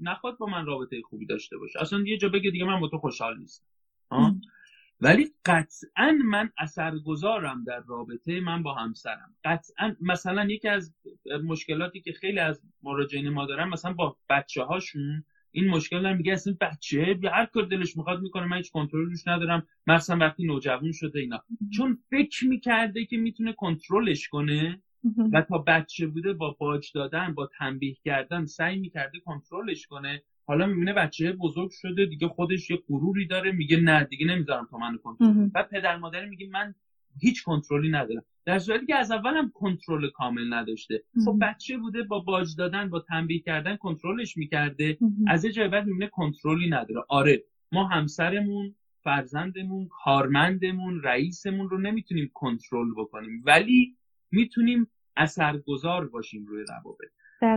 نخواد 0.00 0.38
با 0.38 0.46
من 0.46 0.66
رابطه 0.66 1.02
خوبی 1.02 1.26
داشته 1.26 1.58
باشه. 1.58 1.80
اصلا 1.80 2.00
یه 2.06 2.18
جا 2.18 2.28
بگه 2.28 2.50
دیگه 2.50 2.64
من 2.64 2.80
با 2.80 2.88
تو 2.88 2.98
خوشحال 2.98 3.38
نیستم. 3.38 3.66
ولی 5.00 5.30
قطعا 5.44 6.18
من 6.24 6.50
اثرگذارم 6.58 7.64
در 7.64 7.80
رابطه 7.86 8.40
من 8.40 8.62
با 8.62 8.74
همسرم. 8.74 9.34
قطعا 9.44 9.96
مثلا 10.00 10.44
یکی 10.44 10.68
از 10.68 10.94
مشکلاتی 11.44 12.00
که 12.00 12.12
خیلی 12.12 12.38
از 12.38 12.62
مراجعین 12.82 13.28
ما 13.28 13.46
دارن 13.46 13.68
مثلا 13.68 13.92
با 13.92 14.16
بچه 14.30 14.62
هاشون 14.62 15.24
این 15.54 15.68
مشکل 15.68 16.02
دارن 16.02 16.16
میگه 16.16 16.32
اصلا 16.32 16.56
بچه 16.60 17.16
هر 17.32 17.46
کار 17.46 17.62
دلش 17.64 17.96
می‌خواد 17.96 18.20
می‌کنه 18.20 18.44
من 18.46 18.56
هیچ 18.56 18.70
کنترل 18.70 19.04
روش 19.10 19.28
ندارم. 19.28 19.62
مثلا 19.86 20.16
وقتی 20.16 20.46
نوجوان 20.46 20.92
شده 20.92 21.20
اینا. 21.20 21.38
چون 21.76 21.98
فکر 22.10 22.46
می‌کرده 22.46 23.04
که 23.04 23.16
می‌تونه 23.16 23.52
کنترلش 23.52 24.28
کنه. 24.28 24.80
و 25.32 25.42
تا 25.42 25.58
بچه 25.58 26.06
بوده 26.06 26.32
با 26.32 26.56
باج 26.58 26.92
دادن 26.94 27.34
با 27.34 27.48
تنبیه 27.58 27.94
کردن 28.04 28.44
سعی 28.46 28.76
می‌کرده 28.78 29.18
کنترلش 29.18 29.86
کنه. 29.86 30.22
حالا 30.46 30.66
می‌بینه 30.66 30.92
بچه 30.92 31.32
بزرگ 31.32 31.70
شده 31.70 32.06
دیگه 32.06 32.28
خودش 32.28 32.70
یه 32.70 32.78
غروری 32.88 33.26
داره 33.26 33.52
میگه 33.52 33.76
نه 33.76 34.04
دیگه 34.04 34.26
نمی‌ذارم 34.26 34.66
تا 34.70 34.78
منو 34.78 34.98
کنترل. 34.98 35.28
بعد 35.54 35.68
پدر 35.68 35.96
مادر 35.96 36.24
میگه 36.24 36.46
من 36.52 36.74
هیچ 37.20 37.44
کنترلی 37.44 37.90
ندارم 37.90 38.24
در 38.44 38.58
صورتی 38.58 38.86
که 38.86 38.96
از 38.96 39.10
اول 39.10 39.36
هم 39.36 39.50
کنترل 39.54 40.10
کامل 40.10 40.54
نداشته 40.54 41.02
خب. 41.24 41.38
بچه 41.40 41.78
بوده 41.78 42.02
با 42.02 42.20
باج 42.20 42.56
دادن 42.58 42.90
با 42.90 43.00
تنبیه 43.00 43.40
کردن 43.40 43.76
کنترلش 43.76 44.36
می‌کرده. 44.36 44.98
از 45.26 45.44
یه 45.44 45.52
جای 45.52 45.68
بعد 45.68 45.86
می‌بینه 45.86 46.06
کنترلی 46.06 46.70
نداره 46.70 47.04
آره 47.08 47.44
ما 47.72 47.88
همسرمون 47.88 48.74
فرزندمون 49.02 49.88
کارمندمون 50.04 51.02
رئیسمون 51.02 51.70
رو 51.70 51.78
نمی‌تونیم 51.78 52.30
کنترل 52.34 52.94
بکنیم 52.96 53.42
ولی 53.46 53.96
می‌تونیم 54.30 54.90
اثرگذار 55.16 56.08
باشیم 56.08 56.46
روی 56.46 56.64
روابط. 56.68 57.10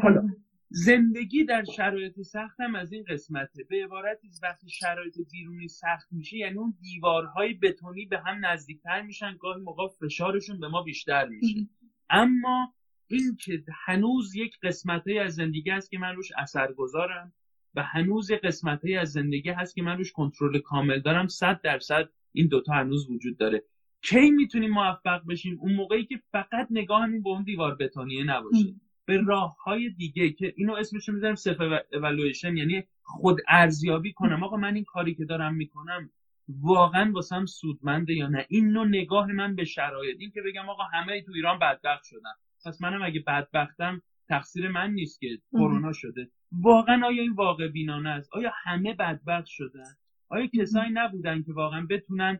حالا 0.03 0.29
زندگی 0.69 1.45
در 1.45 1.63
شرایط 1.63 2.21
سخت 2.21 2.59
هم 2.59 2.75
از 2.75 2.91
این 2.93 3.03
قسمته. 3.09 3.63
به 3.63 3.83
عبارتی 3.83 4.29
وقتی 4.43 4.69
شرایط 4.69 5.15
بیرونی 5.31 5.67
سخت 5.67 6.07
میشه 6.12 6.38
یعنی 6.38 6.57
اون 6.57 6.77
دیوارهای 6.81 7.53
بتونی 7.53 8.05
به 8.05 8.19
هم 8.19 8.45
نزدیکتر 8.45 9.01
میشن 9.01 9.38
گاهی 9.39 9.62
موقع 9.62 9.88
فشارشون 9.88 10.59
به 10.59 10.67
ما 10.67 10.81
بیشتر 10.83 11.27
میشه. 11.27 11.67
اما 12.09 12.74
این 13.07 13.38
که 13.45 13.63
هنوز 13.86 14.36
یک 14.36 14.59
قسمتی 14.63 15.19
از 15.19 15.36
زندگی 15.36 15.69
هست 15.69 15.91
که 15.91 15.97
من 15.97 16.15
روش 16.15 16.31
اثرگذارم 16.38 17.33
و 17.75 17.83
هنوز 17.83 18.29
یک 18.29 18.41
قسمتی 18.41 18.95
از 18.95 19.12
زندگی 19.12 19.50
هست 19.50 19.75
که 19.75 19.81
من 19.81 19.97
روش 19.97 20.12
کنترل 20.12 20.59
کامل 20.59 21.00
دارم 21.00 21.27
صد 21.27 21.62
درصد 21.62 22.09
این 22.31 22.47
دوتا 22.47 22.74
هنوز 22.74 23.09
وجود 23.09 23.38
داره. 23.38 23.63
کی 24.01 24.31
می‌تونیم 24.31 24.71
موفق 24.71 25.21
بشیم؟ 25.27 25.57
اون 25.59 25.74
موقعی 25.74 26.05
که 26.05 26.21
فقط 26.31 26.67
نگاهمون 26.71 27.24
به 27.24 27.29
اون 27.29 27.43
دیوار 27.43 27.75
بتونیه 27.75 28.24
نباشه. 28.24 28.75
به 29.07 29.21
راه 29.21 29.55
های 29.63 29.89
دیگه 29.89 30.29
که 30.29 30.53
اینو 30.57 30.73
اسمش 30.73 31.09
می‌ذارم 31.09 31.35
سلف 31.35 31.61
اولویشن 31.93 32.57
یعنی 32.57 32.83
خود 33.03 33.37
ارزیابی 33.47 34.13
کنم. 34.13 34.43
آقا 34.43 34.57
من 34.57 34.75
این 34.75 34.83
کاری 34.83 35.15
که 35.15 35.25
دارم 35.25 35.55
می‌کنم 35.55 36.09
واقعا 36.49 37.11
واسم 37.11 37.45
سودمنده 37.45 38.13
یا 38.13 38.27
نه؟ 38.27 38.45
این 38.49 38.69
نوع 38.71 38.87
نگاه 38.87 39.31
من 39.31 39.55
به 39.55 39.65
شرایط. 39.65 40.17
این 40.19 40.31
که 40.31 40.41
بگم 40.41 40.69
آقا 40.69 40.83
همه 40.83 41.21
تو 41.21 41.31
ایران 41.31 41.59
بدبخت 41.59 42.03
شدن. 42.03 42.33
پس 42.65 42.81
منم 42.81 43.01
اگه 43.01 43.19
بدبختم 43.19 44.01
تقصیر 44.29 44.69
من 44.69 44.91
نیست 44.91 45.19
که 45.19 45.27
کرونا 45.51 45.93
شده. 45.93 46.29
واقعا 46.51 47.05
آیا 47.05 47.21
این 47.21 47.33
واقع 47.33 47.67
بینانه 47.67 48.09
است؟ 48.09 48.33
آیا 48.33 48.51
همه 48.63 48.93
بدبخت 48.93 49.47
شدن؟ 49.47 49.95
آیا 50.29 50.47
کسایی 50.47 50.91
نبودن 50.91 51.43
که 51.43 51.53
واقعا 51.53 51.87
بتونن 51.89 52.39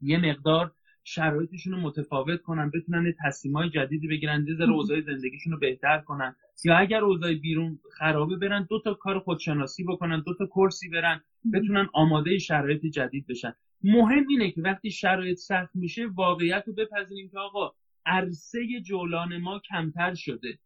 یه 0.00 0.18
مقدار 0.18 0.72
شرایطشون 1.04 1.72
رو 1.72 1.80
متفاوت 1.80 2.42
کنن 2.42 2.70
بتونن 2.74 3.14
تصمیمای 3.24 3.70
جدیدی 3.70 4.08
بگیرن 4.08 4.46
یه 4.48 4.54
ذره 4.54 4.70
اوضاع 4.70 5.00
زندگیشون 5.00 5.52
رو 5.52 5.58
بهتر 5.58 5.98
کنن. 5.98 6.36
یا 6.64 6.76
اگر 6.76 7.04
اوضاع 7.04 7.34
بیرون 7.34 7.78
خرابه 7.98 8.36
برن 8.36 8.66
دو 8.70 8.80
تا 8.80 8.94
کار 8.94 9.18
خودشناسی 9.18 9.84
بکنن 9.84 10.22
دو 10.26 10.34
تا 10.34 10.46
کورسی 10.46 10.88
برن 10.88 11.20
بتونن 11.52 11.88
آماده 11.92 12.38
شرایط 12.38 12.86
جدید 12.86 13.26
بشن. 13.26 13.54
مهم 13.82 14.26
اینه 14.28 14.50
که 14.50 14.62
وقتی 14.62 14.90
شرایط 14.90 15.36
سخت 15.36 15.76
میشه 15.76 16.06
واقعیت 16.06 16.64
رو 16.66 16.72
بپذیریم 16.72 17.28
که 17.28 17.38
آقا 17.38 17.72
عرصه 18.06 18.80
جولان 18.84 19.36
ما 19.38 19.58
کمتر 19.58 20.14
شده. 20.14 20.58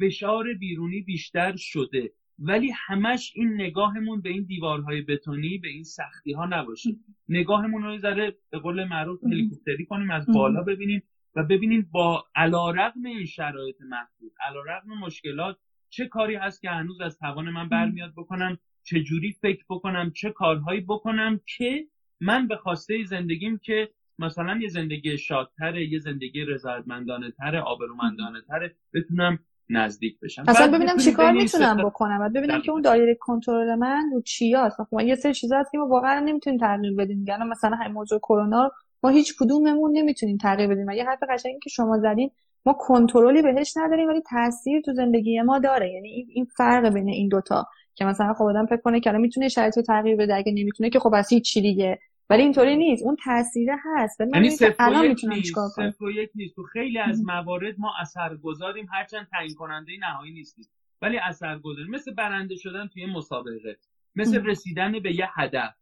فشار 0.00 0.54
بیرونی 0.54 1.00
بیشتر 1.00 1.56
شده. 1.56 2.12
ولی 2.44 2.72
همش 2.86 3.32
این 3.34 3.54
نگاهمون 3.54 4.20
به 4.20 4.28
این 4.28 4.42
دیوارهای 4.42 5.02
بتونی 5.02 5.58
به 5.58 5.68
این 5.68 5.84
سختی 5.84 6.32
ها 6.32 6.46
نباشه. 6.46 6.96
نگاهمون 7.28 7.82
رو 7.82 7.98
ذره 7.98 8.36
به 8.50 8.58
قول 8.58 8.84
معروف 8.84 9.24
هلیکوپتری 9.24 9.84
کنیم 9.84 10.10
از 10.10 10.26
بالا 10.26 10.62
ببینیم 10.62 11.02
و 11.36 11.42
ببینیم 11.42 11.88
با 11.92 12.24
علیرغم 12.34 13.04
این 13.04 13.26
شرایط 13.26 13.76
محدود 13.80 14.32
علیرغم 14.40 14.98
مشکلات 14.98 15.58
چه 15.90 16.06
کاری 16.06 16.34
هست 16.34 16.62
که 16.62 16.70
هنوز 16.70 17.00
از 17.00 17.18
توان 17.18 17.50
من 17.50 17.68
برمیاد 17.68 18.12
بکنم 18.16 18.58
چه 18.82 19.02
جوری 19.02 19.32
فکر 19.32 19.64
بکنم 19.68 20.10
چه 20.10 20.30
کارهایی 20.30 20.80
بکنم 20.80 21.40
که 21.46 21.86
من 22.20 22.48
به 22.48 22.56
خواسته 22.56 23.04
زندگیم 23.04 23.58
که 23.58 23.90
مثلا 24.18 24.58
یه 24.62 24.68
زندگی 24.68 25.18
شادتره 25.18 25.86
یه 25.86 25.98
زندگی 25.98 26.44
رضایتمندانه 26.44 27.30
تره 27.30 27.60
آبرومندانه 27.60 28.40
تره 28.40 28.76
بتونم 28.94 29.38
نزدیک 29.70 30.20
بشم. 30.20 30.44
اصلا 30.48 30.72
ببینم 30.78 30.96
چیکار 30.96 31.32
می‌تونم 31.32 31.76
بکنم 31.76 32.18
بعد 32.18 32.32
ببینم. 32.32 32.62
که 32.62 32.72
اون 32.72 32.82
دایره 32.82 33.14
کنترل 33.20 33.74
من 33.74 34.10
رو 34.12 34.20
چی 34.20 34.54
هست. 34.54 34.82
خب 34.82 35.00
یه 35.00 35.14
سری 35.14 35.34
چیزا 35.34 35.58
هست 35.58 35.72
که 35.72 35.78
ما 35.78 35.86
واقعا 35.86 36.20
نمی‌تونیم 36.20 36.58
تغییر 36.58 36.94
بدیم 36.94 37.24
الان 37.28 37.48
مثلا 37.48 37.76
همین 37.76 37.92
موضوع 37.92 38.18
کرونا 38.18 38.64
رو 38.64 38.70
ما 39.02 39.10
هیچ 39.10 39.34
کدوممون 39.38 39.92
نمی‌تونیم 39.92 40.36
تغییر 40.36 40.68
بدیم. 40.68 40.86
و 40.86 40.92
یه 40.92 41.04
حرف 41.04 41.22
قشنگی 41.30 41.58
که 41.62 41.70
شما 41.70 41.98
زدین 41.98 42.30
ما 42.66 42.72
کنترلی 42.72 43.42
بهش 43.42 43.76
نداریم 43.76 44.08
ولی 44.08 44.22
تاثیر 44.30 44.80
تو 44.80 44.92
زندگی 44.92 45.40
ما 45.40 45.58
داره. 45.58 45.92
یعنی 45.92 46.08
این 46.08 46.26
این 46.30 46.44
فرق 46.56 46.88
بین 46.94 47.08
این 47.08 47.28
دوتا 47.28 47.66
که 47.94 48.04
مثلا 48.04 48.34
خب 48.34 48.44
آدم 48.44 48.66
فکر 48.66 48.80
کنه 48.80 49.00
که 49.00 49.10
الان 49.10 49.22
می‌تونه 49.22 49.48
شرایط 49.48 49.76
رو 49.76 49.82
تغییر 49.82 50.16
بده 50.16 50.34
اگه 50.34 50.52
نمی‌تونه 50.52 50.90
که 50.90 50.98
خب 50.98 51.14
از 51.14 51.28
هیچ 51.32 51.44
چی 51.44 51.60
دیگه. 51.60 51.98
ولی 52.30 52.42
اینطوری 52.42 52.76
نیست. 52.76 53.02
اون 53.02 53.16
تاثیر 53.24 53.70
هست. 53.84 54.20
ولی 54.20 54.30
من 54.30 54.44
یعنی 54.44 54.74
الان 54.78 55.04
یک 55.04 55.10
می‌تونم 55.10 55.34
نیست. 55.34 55.48
چیکار 55.48 55.68
کنم. 55.76 55.90
صفر 55.90 56.04
و 56.04 56.10
یک 56.10 56.30
نیست. 56.34 56.56
تو 56.56 56.62
خیلی 56.62 56.98
از 56.98 57.24
موارد 57.24 57.74
ما 57.78 57.92
اثرگذاریم. 58.00 58.86
هرچند 58.92 59.28
تعیین 59.32 59.54
کننده 59.54 59.92
نهایی 60.00 60.32
نیستیم. 60.32 60.64
ولی 61.02 61.18
اثرگذاریم 61.18 61.90
مثل 61.90 62.14
برنده 62.14 62.56
شدن 62.56 62.86
توی 62.86 63.06
مسابقه. 63.06 63.76
مثل. 64.16 64.46
رسیدن 64.46 64.98
به 64.98 65.14
یه 65.14 65.28
هدف. 65.34 65.74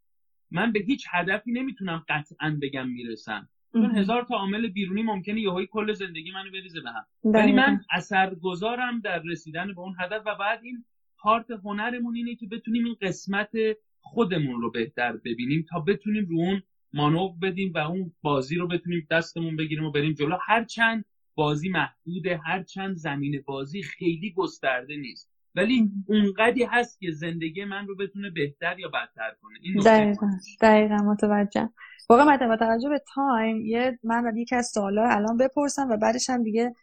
من 0.51 0.73
به 0.73 0.81
هیچ 0.81 1.07
هدفی 1.11 1.53
نمی‌تونم 1.53 2.05
قطعا 2.09 2.59
بگم 2.63 2.89
می‌رسم. 2.89 3.49
چون 3.73 3.97
هزار 3.97 4.23
تا 4.23 4.37
عامل 4.37 4.69
بیرونی 4.69 5.03
ممکنه 5.03 5.41
یهویی 5.41 5.67
کل 5.67 5.93
زندگی 5.93 6.31
منو 6.31 6.51
بریزه 6.51 6.81
به 6.81 6.91
هم. 6.91 7.05
ولی 7.25 7.53
دقیقاً. 7.53 7.57
من 7.57 7.81
اثرگذارم 7.91 9.01
در 9.01 9.23
رسیدن 9.23 9.75
به 9.75 9.81
اون 9.81 9.95
هدف 10.01 10.23
و 10.27 10.35
بعد 10.35 10.61
این 10.63 10.85
پارت 11.19 11.51
هنرمون 11.51 12.17
اینه 12.17 12.35
که 12.35 12.47
بتونیم 12.47 12.85
این 12.85 12.97
قسمت 13.03 13.51
خودمون 14.01 14.61
رو 14.61 14.71
بهتر 14.71 15.13
ببینیم 15.17 15.67
تا 15.71 15.81
بتونیم 15.81 16.27
رو 16.27 16.37
اون 16.37 16.63
مانور 16.93 17.33
بدیم 17.43 17.73
و 17.75 17.79
اون 17.79 18.13
بازی 18.23 18.57
رو 18.57 18.69
بتونیم 18.69 19.07
دستمون 19.11 19.57
بگیریم 19.57 19.85
و 19.85 19.91
بریم 19.91 20.13
جلو. 20.13 20.37
هرچند 20.47 21.05
بازی 21.35 21.69
محدوده 21.69 22.41
هرچند 22.45 22.97
زمین 22.97 23.43
بازی 23.47 23.83
خیلی 23.83 24.33
گسترده 24.33 24.97
نیست. 24.97 25.31
ولی 25.55 25.91
اونقدی 26.07 26.65
هست 26.65 27.01
که 27.01 27.11
زندگی 27.11 27.65
من 27.65 27.87
رو 27.87 27.97
بتونه 27.97 28.31
بهتر 28.31 28.79
یا 28.79 28.89
بدتر 28.89 29.35
کنه. 29.43 29.59
این 29.63 29.83
دقیقا. 29.85 30.31
دقیقا 30.61 30.97
متوجه 30.97 31.69
واقعا 32.11 32.49
با 32.49 32.57
توجه 32.57 32.89
به 32.89 33.03
تایم 33.15 33.67
یه 33.67 33.99
من 34.05 34.37
یکی 34.37 34.57
از 34.57 34.67
سوالا 34.75 35.09
الان 35.09 35.37
بپرسم 35.37 35.89
و 35.91 35.97
بعدش 35.97 36.31
هم 36.31 36.43
دیگه 36.43 36.75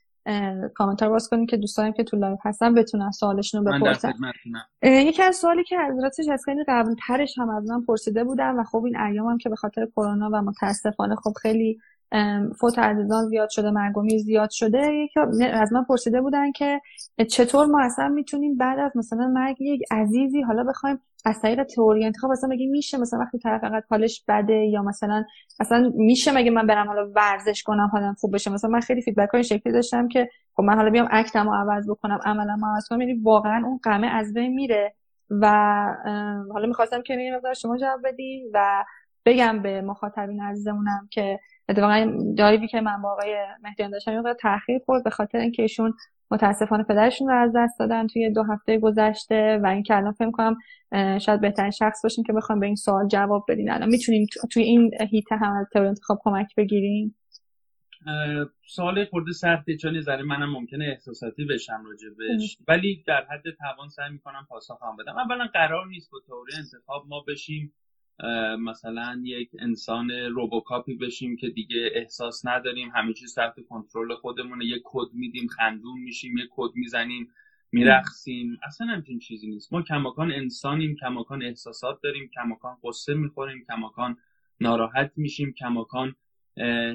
کامنت 0.74 1.04
ها 1.04 1.10
باز 1.10 1.30
کنیم 1.30 1.46
که 1.46 1.58
دوستانم 1.58 1.94
که 1.94 2.04
تو 2.04 2.18
لایو 2.18 2.38
هستن 2.46 2.74
بتونن 2.74 3.12
سوالشون 3.12 3.66
رو 3.66 3.74
بپرسن. 3.74 4.14
یکی 4.84 5.24
از 5.24 5.36
سوالی 5.36 5.64
که 5.64 5.78
حضرتش 5.80 6.26
از 6.32 6.42
خیلی 6.46 6.64
قبل 6.68 6.96
ترش 7.08 7.38
هم 7.38 7.50
از 7.50 7.70
من 7.70 7.82
پرسیده 7.86 8.24
بودن 8.24 8.56
و 8.60 8.64
خب 8.64 8.84
این 8.86 8.98
ایام 9.00 9.28
هم 9.28 9.38
که 9.38 9.50
به 9.50 9.56
خاطر 9.56 9.86
کرونا 9.86 10.30
و 10.34 10.42
متاسفانه 10.42 11.16
خب 11.16 11.34
خیلی 11.42 11.80
فوت 12.60 12.80
عزیزان 12.80 13.26
زیاد 13.26 13.50
شده 13.50 13.72
مرگ 13.72 13.98
و 13.98 14.02
میر 14.02 14.20
زیاد 14.20 14.50
شده. 14.50 14.94
یکی 14.94 15.20
از 15.54 15.74
من 15.74 15.84
پرسیده 15.84 16.22
بودن 16.22 16.52
که 16.52 16.82
چطور 17.30 17.66
ما 17.66 17.82
اصلا 17.82 18.08
می‌تونیم 18.08 18.58
بعد 18.58 18.80
از 18.80 18.92
مثلا 18.98 19.28
مرگ 19.28 19.62
یک 19.62 19.82
عزیزی 19.92 20.42
حالا 20.42 20.64
بخوایم 20.64 21.00
از 21.26 21.42
طریق 21.42 21.64
تئوری 21.64 22.06
انتخاب 22.06 22.32
مثلا 22.32 22.50
بگیم 22.50 22.72
میشه 22.72 22.98
مثلا 22.98 23.20
وقتی 23.20 23.40
طرف 23.40 23.62
فقط 23.62 23.84
حالش 23.90 24.24
بده 24.28 24.54
یا 24.54 24.82
مثلا 24.82 25.24
اصلا 25.60 25.92
میشه 25.96 26.32
مگه 26.32 26.52
من 26.52 26.68
برم 26.68 26.88
حالا 26.88 27.12
ورزش 27.16 27.64
کنم 27.64 27.90
حالم 27.92 28.14
خوب 28.14 28.34
بشه؟ 28.34 28.52
مثلا 28.52 28.70
من 28.70 28.80
خیلی 28.80 29.02
feedback 29.02 29.30
های 29.30 29.44
شکلی 29.44 29.74
داشتم 29.74 30.08
که 30.08 30.30
خب 30.54 30.64
من 30.64 30.76
حالا 30.76 30.90
بیام 30.90 31.08
act 31.12 31.37
مو 31.37 31.54
عوض 31.54 31.90
بکنم 31.90 32.20
عملمو 32.26 32.66
عوض 32.66 32.88
کنم. 32.90 33.02
یعنی 33.02 33.14
واقعا 33.14 33.66
اون 33.66 33.80
غمه 33.84 34.08
از 34.08 34.34
بین 34.34 34.54
میره 34.54 34.94
و 35.30 35.48
حالا 36.54 36.68
می‌خواستم 36.68 37.02
که 37.02 37.42
شما 37.58 37.78
جواب 37.78 38.00
بدی 38.04 38.50
و 38.54 38.86
بگم 39.26 39.62
به 39.62 39.82
مخاطبین 39.82 40.42
عزیزمونم 40.42 41.08
که 41.12 41.40
اتفاقا 41.70 42.12
لایوی 42.38 42.68
که 42.68 42.82
من 42.82 43.02
با 43.02 43.12
آقای 43.12 43.36
مهدیان 43.64 43.92
داشتم 43.92 44.14
یه 44.14 44.34
تاخیر 44.42 44.80
خورد 44.86 45.04
به 45.04 45.10
خاطر 45.10 45.38
اینکه 45.38 45.62
ایشون 45.62 45.94
متاسفانه 46.32 46.84
پدرشون 46.84 47.28
رو 47.28 47.36
از 47.36 47.52
دست 47.56 47.80
دادن 47.80 48.08
توی 48.08 48.30
دو 48.30 48.44
هفته 48.44 48.80
گذشته 48.80 49.60
و 49.64 49.68
اینکه 49.68 49.96
الان 49.96 50.12
فکر 50.12 50.32
کنم 50.32 50.58
شاید 51.20 51.42
بهترین 51.42 51.72
شخص 51.72 52.02
باشیم 52.04 52.24
که 52.24 52.34
بخوایم 52.34 52.60
به 52.60 52.66
این 52.66 52.76
سوال 52.76 53.08
جواب 53.08 53.46
بدین 53.50 53.72
الان 53.72 53.90
می‌تونیم 53.90 54.28
توی 54.52 54.64
این 54.64 54.92
هیته 55.12 55.36
هم 55.36 55.58
از 55.58 55.68
تئوری 55.74 55.88
انتخاب 55.88 56.20
کمک 56.24 56.56
بگیریم؟ 56.58 57.16
سوال 58.68 59.06
خورده 59.06 59.32
سخته 59.32 59.78
چون 59.78 60.02
ذره 60.02 60.24
منم 60.24 60.52
ممکنه 60.52 60.86
احساساتی 60.86 61.46
بشم 61.46 61.84
راجبش 61.86 62.58
ولی 62.68 63.04
در 63.08 63.26
حد 63.32 63.44
توان 63.60 63.90
سعی 63.90 64.10
می‌کنم 64.12 64.48
پاسخ 64.50 64.84
هم 64.84 64.96
بدم. 64.98 65.18
اولا 65.18 65.48
قرار 65.54 65.88
نیست 65.88 66.12
با 66.12 66.20
تئوری 66.28 66.54
انتخاب 66.58 67.06
ما 67.08 67.24
بشیم 67.28 67.74
مثلا 68.60 69.22
یک 69.24 69.50
انسان 69.60 70.12
روبوکاپی 70.12 70.96
بشیم 70.96 71.36
که 71.36 71.50
دیگه 71.50 71.90
احساس 71.94 72.46
نداریم 72.46 72.90
همه 72.90 73.14
چیز 73.14 73.36
تحت 73.36 73.56
کنترل 73.70 74.16
خودمونه. 74.16 74.66
یک 74.66 74.82
کد 74.86 75.14
میدیم 75.14 75.48
خندون 75.48 76.00
میشیم 76.00 76.38
یک 76.38 76.50
کد 76.52 76.72
می‌زنیم 76.76 77.30
میرقصیم. 77.72 78.60
اصلا 78.64 78.88
همچین 78.88 79.20
چیزی 79.20 79.48
نیست. 79.48 79.74
ما 79.74 79.82
کماکان 79.82 80.32
انسانیم 80.32 80.96
کماکان 80.96 81.44
احساسات 81.44 82.00
داریم 82.04 82.30
کماکان 82.34 82.78
قصه 82.84 83.14
می‌خوریم 83.14 83.66
کماکان 83.68 84.18
ناراحت 84.62 85.12
میشیم 85.16 85.54
کماکان 85.54 86.16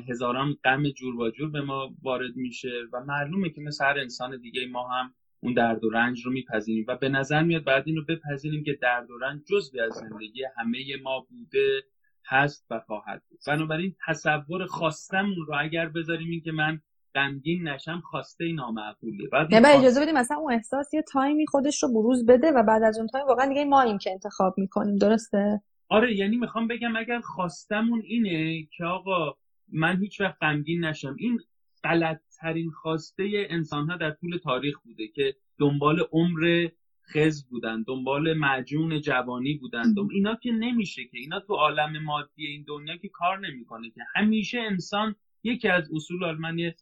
هزاران 0.09 0.57
غم 0.65 0.89
جور 0.89 1.17
و 1.17 1.31
جور 1.31 1.51
به 1.51 1.61
ما 1.61 1.95
وارد 2.03 2.37
میشه. 2.37 2.83
و 2.93 3.05
معلومه 3.05 3.51
که 3.51 3.61
مثل 3.61 3.85
هر 3.85 3.99
انسان 3.99 4.41
دیگه 4.41 4.67
ما 4.67 4.89
هم 4.89 5.15
اون 5.43 5.55
درد 5.55 5.85
و 5.85 5.91
رنج 5.91 6.27
رو 6.27 6.33
میپذیریم 6.33 6.85
و 6.89 6.97
به 6.97 7.09
نظر 7.09 7.43
میاد 7.43 7.65
بعد 7.65 7.83
این 7.87 7.97
رو 7.97 8.05
بپذیریم 8.05 8.65
که 8.65 8.79
درد 8.83 9.11
و 9.11 9.19
رنج 9.19 9.41
جزوی 9.51 9.81
از 9.81 9.93
زندگی 9.93 10.45
همه 10.57 10.79
ما 11.03 11.27
بوده 11.31 11.83
هست 12.27 12.67
و 12.71 12.81
خواهد 12.81 13.23
بود. 13.29 13.39
بنابراین 13.47 13.95
تصور 14.07 14.67
خواستمون 14.67 15.47
رو 15.47 15.55
اگر 15.61 15.89
بذاریم 15.89 16.31
این 16.31 16.41
که 16.41 16.53
من 16.53 16.81
غمگین 17.15 17.69
نشم 17.69 18.01
خواسته 18.01 18.53
نامعقولیه 18.53 19.29
بعد 19.29 19.51
بعد 19.51 19.79
اجازه 19.79 20.01
بدیم 20.01 20.15
مثلا 20.15 20.37
اون 20.37 20.53
احساس 20.53 20.95
یه 20.95 21.03
time 21.03 21.38
ی 21.38 21.47
خودش 21.47 21.83
رو 21.83 21.89
بروز 21.89 22.27
بده 22.27 22.51
و 22.51 22.63
بعد 22.63 22.83
از 22.83 22.99
اون 22.99 23.07
time 23.07 23.27
واقعا 23.27 23.47
دیگه 23.47 23.65
ما 23.65 23.83
این 23.83 23.99
که 23.99 24.11
انتخاب 24.11 24.55
می‌کنیم 24.59 24.97
درسته؟ 24.97 25.61
آره 25.89 26.17
یعنی 26.17 26.37
می‌خوام 26.37 26.69
بگم 26.69 26.97
اگر 26.97 27.21
خواستمون 27.21 28.03
اینه 28.05 28.67
که 28.77 28.85
آقا 28.85 29.35
من 29.73 29.97
هیچ 30.01 30.21
وقت 30.21 30.37
غمگین 30.41 30.85
نشم. 30.85 31.17
این 31.19 31.41
غلط 31.85 32.21
ترین 32.41 32.71
خواسته 32.71 33.47
انسان 33.51 33.91
ها 33.91 33.97
در 33.97 34.11
طول 34.11 34.39
تاریخ 34.39 34.81
بوده 34.81 35.09
که 35.09 35.37
دنبال 35.59 36.01
عمر 36.13 36.69
خضر 37.11 37.49
بودن 37.49 37.83
دنبال 37.83 38.33
معجون 38.33 39.01
جوانی 39.01 39.55
بودن. 39.55 39.95
اینا 40.11 40.35
که 40.35 40.53
نمیشه 40.53 41.05
که 41.05 41.19
اینا 41.19 41.41
تو 41.41 41.55
عالم 41.55 42.03
مادی 42.03 42.47
این 42.47 42.65
دنیا 42.69 42.97
که 42.97 43.09
کار 43.09 43.39
نمی‌کنه 43.39 43.91
که. 43.91 44.01
همیشه 44.15 44.61
انسان 44.61 45.15
یکی 45.45 45.69
از 45.69 45.91
اصول 45.93 46.39
من 46.39 46.59
یه 46.59 46.77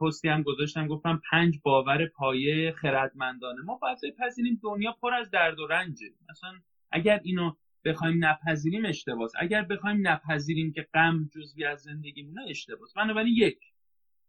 پستی 0.00 0.28
هم 0.28 0.42
گذاشتم 0.42 0.86
گفتم 0.86 1.22
پنج 1.30 1.58
باور 1.62 2.06
پایه 2.06 2.72
خردمندانه. 2.72 3.62
ما 3.62 3.74
باید 3.82 3.98
بپذیریم 4.02 4.60
دنیا 4.62 4.92
پر 5.02 5.14
از 5.14 5.30
درد 5.30 5.60
و 5.60 5.66
رنجه. 5.66 6.06
مثلا 6.30 6.52
اگر 6.90 7.20
اینو 7.24 7.52
بخوایم 7.84 8.24
نپذیریم 8.24 8.84
اشتباس. 8.84 9.32
اگر 9.38 9.62
بخوایم 9.62 10.08
نپذیریم 10.08 10.72
که 10.72 10.88
غم 10.94 11.30
جزوی 11.34 11.64
از 11.64 11.82
زندگیمونه 11.82 12.42
اشتباس. 12.48 12.94
بنابراین 12.94 13.34
یک 13.36 13.58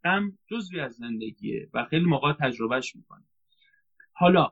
غم 0.04 0.38
جزوی 0.48 0.80
از 0.80 0.94
زندگیه 0.94 1.70
و 1.74 1.86
خیلی 1.86 2.06
موقع 2.06 2.34
تجربهش 2.34 2.96
می‌کنیم 2.96 3.28
حالا 4.14 4.52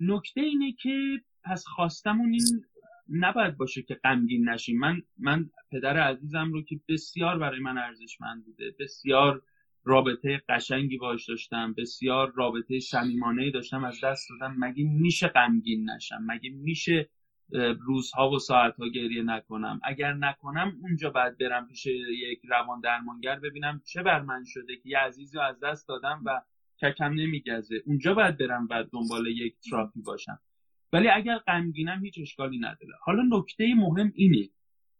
نکته 0.00 0.40
اینه 0.40 0.72
که 0.72 1.20
پس 1.44 1.64
خواستمون 1.66 2.32
این 2.32 2.64
نباید 3.10 3.56
باشه 3.56 3.82
که 3.82 3.94
غمگین 3.94 4.48
نشیم. 4.48 4.78
من 4.78 5.02
من 5.18 5.50
پدر 5.70 5.96
عزیزم 5.96 6.52
رو 6.52 6.62
که 6.62 6.80
بسیار 6.88 7.38
برای 7.38 7.60
من 7.60 7.78
ارزشمند 7.78 8.44
بوده 8.44 8.74
بسیار 8.78 9.42
رابطه 9.84 10.42
قشنگی 10.48 10.98
باش 10.98 11.28
داشتم 11.28 11.74
بسیار 11.78 12.32
رابطه 12.36 12.80
صمیمانه 12.80 13.50
داشتم 13.50 13.84
از 13.84 14.00
دست 14.04 14.28
دادم. 14.30 14.56
مگه 14.58 14.84
میشه 14.84 15.28
غمگین 15.28 15.90
نشم؟ 15.90 16.22
مگه 16.26 16.50
میشه 16.50 17.08
روزها 17.80 18.30
و 18.30 18.38
ساعتها 18.38 18.88
گریه 18.88 19.22
نکنم. 19.22 19.80
اگر 19.84 20.12
نکنم 20.12 20.78
اونجا 20.82 21.10
بعد 21.10 21.38
برم 21.38 21.68
پیش 21.68 21.86
یک 21.86 22.40
روان 22.50 22.80
درمانگر 22.80 23.38
ببینم 23.38 23.82
چه 23.84 24.02
بر 24.02 24.20
من 24.20 24.44
شده 24.44 24.76
که 24.76 24.88
یه 24.88 24.98
عزیزی 24.98 25.38
از 25.38 25.60
دست 25.60 25.88
دادم 25.88 26.22
و 26.24 26.40
ککم 26.82 27.12
نمیگزه. 27.12 27.82
اونجا 27.86 28.14
باید 28.14 28.38
برم 28.38 28.66
و 28.70 28.84
دنبال 28.92 29.26
یک 29.26 29.54
تراپی 29.70 30.00
باشم. 30.02 30.38
ولی 30.92 31.08
اگر 31.08 31.38
غمگینم 31.38 32.04
هیچ 32.04 32.18
اشکالی 32.18 32.58
نداره. 32.58 32.92
حالا 33.00 33.22
نکته 33.38 33.74
مهم 33.74 34.12
اینه 34.14 34.48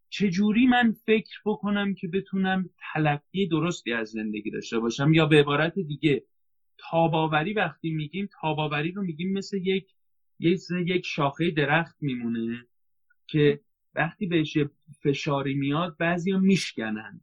چجوری 0.09 0.67
من 0.67 0.93
فکر 1.07 1.41
بکنم 1.45 1.95
که 1.95 2.09
بتونم 2.09 2.71
تلقی 2.93 3.47
درستی 3.47 3.93
از 3.93 4.09
زندگی 4.09 4.51
داشته 4.51 4.79
باشم؟ 4.79 5.13
یا 5.13 5.27
به 5.27 5.41
عبارت 5.41 5.79
دیگه 5.79 6.25
تاباوری 6.79 7.53
وقتی 7.53 7.91
میگیم 7.91 8.29
تاباوری 8.41 8.93
رو 8.93 9.03
میگیم 9.03 9.33
مثل 9.33 9.57
یک 9.57 9.87
یک 10.41 10.61
یک 10.87 11.07
شاخه 11.07 11.51
درخت 11.51 11.97
میمونه 12.01 12.67
که 13.27 13.61
وقتی 13.95 14.27
بهش 14.27 14.57
یه 14.57 14.71
فشاری 15.03 15.55
میاد 15.55 15.97
بعضیا 15.99 16.39
میشکنن 16.39 17.21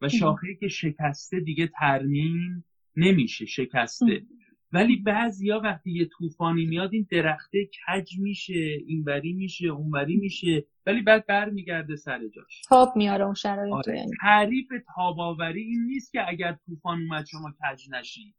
و 0.00 0.08
شاخه 0.08 0.54
که 0.54 0.68
شکسته 0.68 1.40
دیگه 1.40 1.66
ترمیم 1.66 2.64
نمیشه 2.96 3.46
شکسته. 3.46 4.26
ولی 4.72 4.96
بعضیا 4.96 5.60
وقتی 5.60 5.90
یه 5.90 6.04
طوفانی 6.04 6.66
میاد 6.66 6.94
این 6.94 7.06
درخته 7.10 7.64
کج 7.64 8.18
میشه 8.18 8.78
اینوری 8.86 9.32
میشه 9.32 9.66
اونوری 9.66 10.16
میشه 10.16 10.64
ولی 10.86 11.02
بعد 11.02 11.26
برمیگرده 11.26 11.96
سر 11.96 12.28
جاش. 12.28 12.62
تاب 12.68 12.96
میاره 12.96 13.24
اون 13.24 13.34
شرایط 13.34 13.74
آره. 13.74 13.96
یعنی. 13.96 14.10
تعریف 14.20 14.72
تاباوری 14.94 15.62
این 15.62 15.84
نیست 15.84 16.12
که 16.12 16.28
اگر 16.28 16.58
طوفان 16.66 17.02
اومد 17.02 17.26
شما 17.26 17.54
کج 17.62 17.90
نشی. 17.90 18.34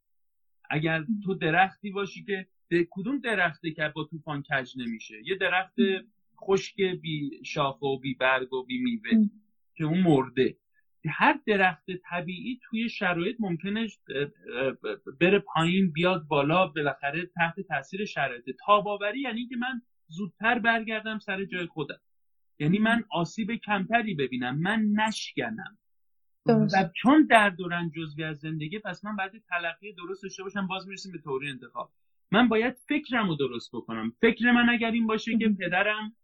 اگر 0.69 1.05
تو 1.23 1.33
درختی 1.33 1.91
باشی 1.91 2.23
که 2.23 2.47
به 2.67 2.87
کدوم 2.91 3.19
درخته 3.19 3.71
که 3.71 3.91
با 3.95 4.03
طوفان 4.03 4.43
کج 4.43 4.73
نمیشه؟ 4.77 5.15
یه 5.25 5.35
درخت 5.35 5.75
خشک 6.41 6.81
بی 6.81 7.41
شاخه 7.45 7.85
و 7.85 7.99
بی 7.99 8.13
برگ 8.13 8.53
و 8.53 8.63
بی 8.63 8.77
میوه. 8.77 9.29
که 9.75 9.83
اون 9.83 10.01
مرده. 10.01 10.57
هر 11.09 11.39
درخت 11.45 11.85
طبیعی 12.09 12.59
توی 12.63 12.89
شرایط 12.89 13.35
ممکنه 13.39 13.87
بره 15.19 15.39
پایین 15.39 15.91
بیاد 15.91 16.27
بالا 16.27 16.67
بالاخره 16.67 17.25
تحت 17.25 17.59
تاثیر 17.59 18.05
شرایط. 18.05 18.49
تاباوری 18.65 19.21
یعنی 19.21 19.47
که 19.47 19.55
من 19.55 19.81
زودتر 20.07 20.59
برگردم 20.59 21.19
سر 21.19 21.45
جای 21.45 21.65
خودم. 21.65 21.99
یعنی 22.59 22.79
من 22.79 23.03
آسیب 23.11 23.55
کمتری 23.55 24.13
ببینم 24.13 24.59
من 24.59 24.81
نشکنم. 24.81 25.77
درست. 26.45 26.75
و 26.75 26.89
چون 26.95 27.27
درد 27.29 27.61
و 27.61 27.67
رنج 27.67 27.91
جزوی 27.93 28.23
از 28.23 28.39
زندگی 28.39 28.79
پس 28.79 29.05
من 29.05 29.15
باید 29.15 29.43
تلقی 29.49 29.93
درست 29.93 30.23
داشته 30.23 30.43
باشم 30.43 30.67
باز 30.67 30.87
می‌رسیم 30.87 31.11
به 31.11 31.17
توری 31.17 31.49
انتخاب. 31.49 31.91
من 32.31 32.47
باید 32.49 32.73
فکرم 32.73 33.27
رو 33.27 33.35
درست 33.35 33.69
بکنم. 33.73 34.13
فکر 34.21 34.51
من 34.51 34.69
اگر 34.69 34.91
این 34.91 35.07
باشه 35.07 35.37
که 35.37 35.49
پدرم 35.49 36.15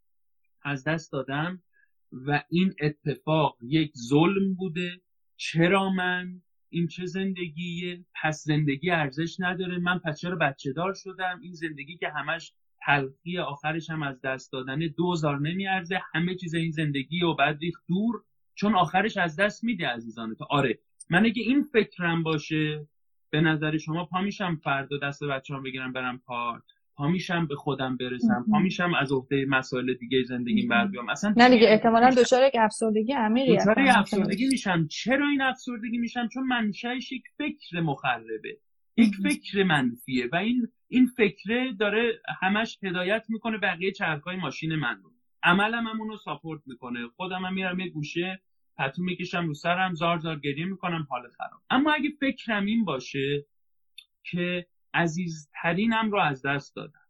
از 0.63 0.83
دست 0.83 1.11
دادم 1.11 1.63
و 2.11 2.43
این 2.49 2.73
اتفاق 2.81 3.57
یک 3.61 3.91
ظلم 3.97 4.53
بوده. 4.53 5.01
چرا 5.37 5.89
من؟ 5.89 6.41
این 6.69 6.87
چه 6.87 7.05
زندگیه؟ 7.05 8.05
پس 8.21 8.43
زندگی 8.43 8.91
ارزش 8.91 9.35
نداره. 9.39 9.77
من 9.77 9.99
پس 9.99 10.19
چرا 10.19 10.35
بچه 10.35 10.73
دار 10.73 10.93
شدم؟ 10.93 11.39
این 11.41 11.53
زندگی 11.53 11.97
که 11.97 12.09
همش 12.09 12.53
تلخی 12.85 13.37
آخرش 13.37 13.89
هم 13.89 14.03
از 14.03 14.21
دست 14.21 14.51
دادن 14.51 14.79
دوزار 14.79 15.39
نمیارزه. 15.39 15.99
همه 16.13 16.35
چیز 16.35 16.53
این 16.53 16.71
زندگی 16.71 17.23
و 17.23 17.33
بعد 17.33 17.57
ریخت 17.61 17.83
دور 17.87 18.23
چون 18.55 18.75
آخرش 18.75 19.17
از 19.17 19.35
دست 19.35 19.63
میده 19.63 19.87
عزیزان 19.87 20.35
تو. 20.35 20.45
آره. 20.49 20.79
من 21.09 21.25
اگه 21.25 21.43
این 21.43 21.63
فکرم 21.63 22.23
باشه 22.23 22.87
به 23.31 23.41
نظر 23.41 23.77
شما 23.77 24.05
پا 24.05 24.21
میشم 24.21 24.59
فردا 24.63 24.97
دست 24.97 25.23
بچه‌ام 25.23 25.63
بگیرم 25.63 25.93
برم 25.93 26.21
پارک؟ 26.25 26.63
پا 26.95 27.07
میشم 27.07 27.47
به 27.47 27.55
خودم 27.55 27.97
برسم؟ 27.97 28.45
پا 28.51 28.59
میشم 28.59 28.93
از 28.93 29.11
عهده 29.11 29.45
مسائل 29.45 29.93
دیگه 29.93 30.23
زندگیم 30.23 30.69
بر 30.69 30.87
بیام 30.87 31.09
اصلا 31.09 31.33
نه 31.37 31.49
دیگه 31.49 31.67
احتمالا 31.69 32.09
دچار 32.09 32.43
یک 32.43 32.55
افسردگی 32.59 33.13
عمیقی 33.13 33.57
دچار 33.57 33.75
افسردگی 33.77 34.47
میشم. 34.47 34.87
چرا 34.87 35.29
این 35.29 35.41
افسردگی 35.41 35.97
میشم؟ 35.97 36.27
چون 36.27 36.43
منشأش 36.43 37.11
یک 37.11 37.23
فکر 37.37 37.79
مخربه. 37.79 38.57
یک 38.97 39.15
فکر 39.15 39.63
منفیه 39.63 40.29
و 40.31 40.35
این 40.35 40.67
این 40.87 41.05
فکره 41.17 41.73
داره 41.79 42.21
همش 42.41 42.79
هدایت 42.83 43.25
می‌کنه 43.29 43.57
بقیه 43.57 43.91
چرخهای 43.91 44.35
ماشین 44.35 44.75
من 44.75 45.01
رو 45.03 45.11
عملم 45.43 45.87
هم 45.87 46.01
اونو 46.01 46.17
ساپورت 46.17 46.61
می‌کنه. 46.65 47.07
خودم 47.07 47.45
هم 47.45 47.53
میرم 47.53 47.79
یه 47.79 47.89
گوشه 47.89 48.41
پتو 48.77 49.01
می‌کشم 49.01 49.47
رو 49.47 49.53
سرم 49.53 49.93
زار 49.93 50.19
زار 50.19 50.39
گریه 50.39 50.65
می‌کنم 50.65 51.07
حال 51.09 51.29
خراب. 51.29 51.61
اما 51.69 51.93
اگه 51.93 52.09
فکرم 52.19 52.65
این 52.65 52.85
باشه 52.85 53.45
که 54.23 54.67
عزیزترینم 54.93 56.11
رو 56.11 56.19
از 56.19 56.45
دست 56.45 56.75
دادم 56.75 57.01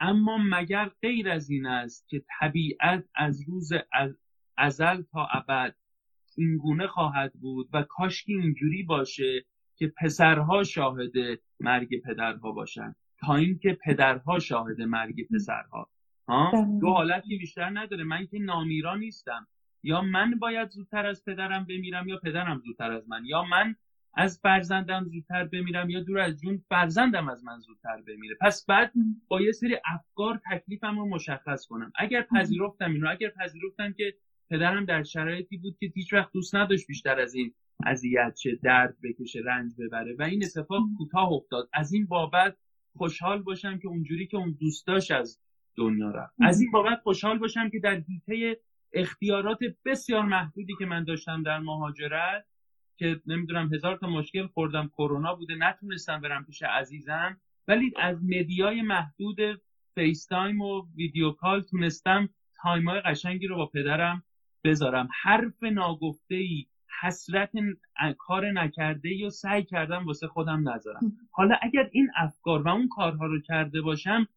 اما 0.00 0.38
مگر 0.50 0.90
غیر 1.02 1.28
از 1.28 1.50
این 1.50 1.66
است 1.66 2.08
که 2.08 2.24
طبیعت 2.40 3.04
از 3.14 3.48
روز 3.48 3.72
ازل 4.56 5.02
تا 5.02 5.28
ابد 5.32 5.76
اینگونه 6.36 6.86
خواهد 6.86 7.32
بود 7.32 7.68
و 7.72 7.82
کاشکی 7.82 8.34
اینجوری 8.34 8.82
باشه 8.82 9.44
که 9.76 9.92
پسرها 9.96 10.64
شاهد 10.64 11.12
مرگ 11.60 12.02
پدرها 12.02 12.52
باشن 12.52 12.94
تا 13.18 13.34
اینکه 13.34 13.78
پدرها 13.84 14.38
شاهد 14.38 14.82
مرگ 14.82 15.28
پسرها. 15.28 15.90
ها؟ 16.28 16.66
دو 16.80 16.88
حالتی 16.88 17.38
بیشتر 17.38 17.70
نداره. 17.78 18.04
من 18.04 18.26
که 18.26 18.38
نامیرا 18.38 18.96
نیستم. 18.96 19.46
یا 19.82 20.02
من 20.02 20.38
باید 20.38 20.68
زودتر 20.68 21.06
از 21.06 21.24
پدرم 21.24 21.64
بمیرم 21.64 22.08
یا 22.08 22.16
پدرم 22.16 22.58
زودتر 22.58 22.92
از 22.92 23.08
من؟ 23.08 23.24
یا 23.24 23.42
من 23.42 23.74
از 24.14 24.40
فرزندم 24.42 25.04
زودتر 25.04 25.44
بمیرم 25.44 25.90
یا 25.90 26.00
دور 26.00 26.18
از 26.18 26.40
جون 26.40 26.62
فرزندم 26.68 27.28
از 27.28 27.44
من 27.44 27.58
زودتر 27.58 28.02
بمیره؟ 28.06 28.36
پس 28.40 28.66
بعد 28.66 28.92
با 29.28 29.40
یه 29.40 29.52
سری 29.52 29.76
افکار 29.94 30.40
تکلیفم 30.50 30.98
رو 30.98 31.08
مشخص 31.08 31.66
کنم. 31.66 31.92
اگر 31.94 32.22
پذیرفتم 32.22 32.92
اینو 32.92 33.10
اگر 33.10 33.28
پذیرفتم 33.28 33.92
که 33.92 34.14
پدرم 34.50 34.84
در 34.84 35.02
شرایطی 35.02 35.56
بود 35.56 35.76
که 35.80 35.92
هیچ 35.94 36.12
وقت 36.12 36.32
دوست 36.32 36.54
نداشت 36.54 36.86
بیشتر 36.86 37.20
از 37.20 37.34
این 37.34 37.54
اذیت 37.86 38.34
چه 38.34 38.58
درد 38.62 38.96
بکشه 39.02 39.40
رنج 39.44 39.72
ببره 39.78 40.16
و 40.18 40.22
این 40.22 40.44
اتفاق 40.44 40.82
کوتاه 40.98 41.32
افتاد. 41.32 41.68
از 41.72 41.92
این 41.92 42.06
بابت 42.06 42.56
خوشحال 42.96 43.42
باشم 43.42 43.78
که 43.78 43.88
اونجوری 43.88 44.26
که 44.26 44.36
اون 44.36 44.56
دوست 44.60 44.86
داشت 44.86 45.10
از 45.10 45.40
دنیا 45.76 46.10
رفت. 46.10 46.34
از 46.40 46.60
این 46.60 46.70
بابت 46.70 47.00
خوشحال 47.02 47.38
باشم 47.38 47.70
که 47.70 47.78
در 47.78 47.94
حیطه 48.08 48.60
اختیارات 48.92 49.58
بسیار 49.84 50.24
محدودی 50.24 50.74
که 50.78 50.86
من 50.86 51.04
داشتم 51.04 51.42
در 51.42 51.58
مهاجرت 51.58 52.44
که 52.96 53.20
نمی‌دونم 53.26 53.74
هزار 53.74 53.96
تا 53.96 54.06
مشکل 54.06 54.46
خوردم 54.46 54.88
کرونا 54.88 55.34
بوده 55.34 55.54
نتونستم 55.54 56.20
برم 56.20 56.44
پیش 56.44 56.62
عزیزم. 56.62 57.40
ولی 57.68 57.92
از 57.96 58.24
مدیای 58.24 58.82
محدود 58.82 59.62
FaceTime 59.94 60.60
و 60.60 60.86
video 60.96 61.30
call 61.30 61.62
تونستم 61.62 62.28
time 62.62 62.92
ای 62.92 63.00
قشنگی 63.00 63.46
رو 63.46 63.56
با 63.56 63.66
پدرم 63.66 64.22
بذارم. 64.64 65.08
حرف 65.22 65.62
ناگفته 65.62 66.34
ای 66.34 66.66
حسرت 67.00 67.50
کار 68.18 68.50
نکرده 68.50 69.26
و 69.26 69.30
سعی 69.30 69.64
کردم 69.64 70.06
واسه 70.06 70.26
خودم 70.26 70.68
نذارم. 70.68 71.12
حالا 71.30 71.56
اگر 71.62 71.88
این 71.92 72.10
افکار 72.16 72.62
و 72.62 72.68
اون 72.68 72.88
کارها 72.88 73.26
رو 73.26 73.40
کرده 73.40 73.80
باشم 73.80 74.28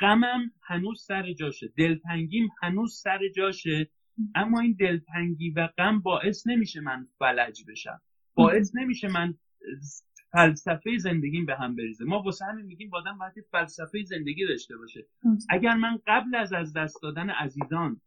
غمم 0.00 0.50
هنوز 0.62 1.02
سر 1.02 1.32
جاشه 1.32 1.68
دلتنگیم 1.76 2.48
هنوز 2.62 2.94
سر 2.94 3.28
جاشه. 3.36 3.88
اما 4.34 4.60
این 4.60 4.76
دلتنگی 4.80 5.50
و 5.50 5.66
غم 5.78 6.00
باعث 6.00 6.46
نمیشه 6.46 6.80
من 6.80 7.06
فلج 7.18 7.64
بشم. 7.68 8.00
باعث 8.34 8.70
نمیشه 8.74 9.08
من 9.08 9.34
فلسفه 10.32 10.98
زندگیم 10.98 11.46
به 11.46 11.56
هم 11.56 11.76
بریزه. 11.76 12.04
ما 12.04 12.22
واسه 12.22 12.44
همین 12.44 12.66
میگیم 12.66 12.94
آدم 12.94 13.18
باید 13.18 13.32
فلسفه 13.52 14.02
زندگی 14.02 14.46
داشته 14.46 14.76
باشه. 14.76 15.06
اگر 15.48 15.74
من 15.74 15.98
قبل 16.06 16.34
از 16.34 16.52
از 16.52 16.72
دست 16.72 17.02
دادن 17.02 17.30
عزیزان 17.30 18.00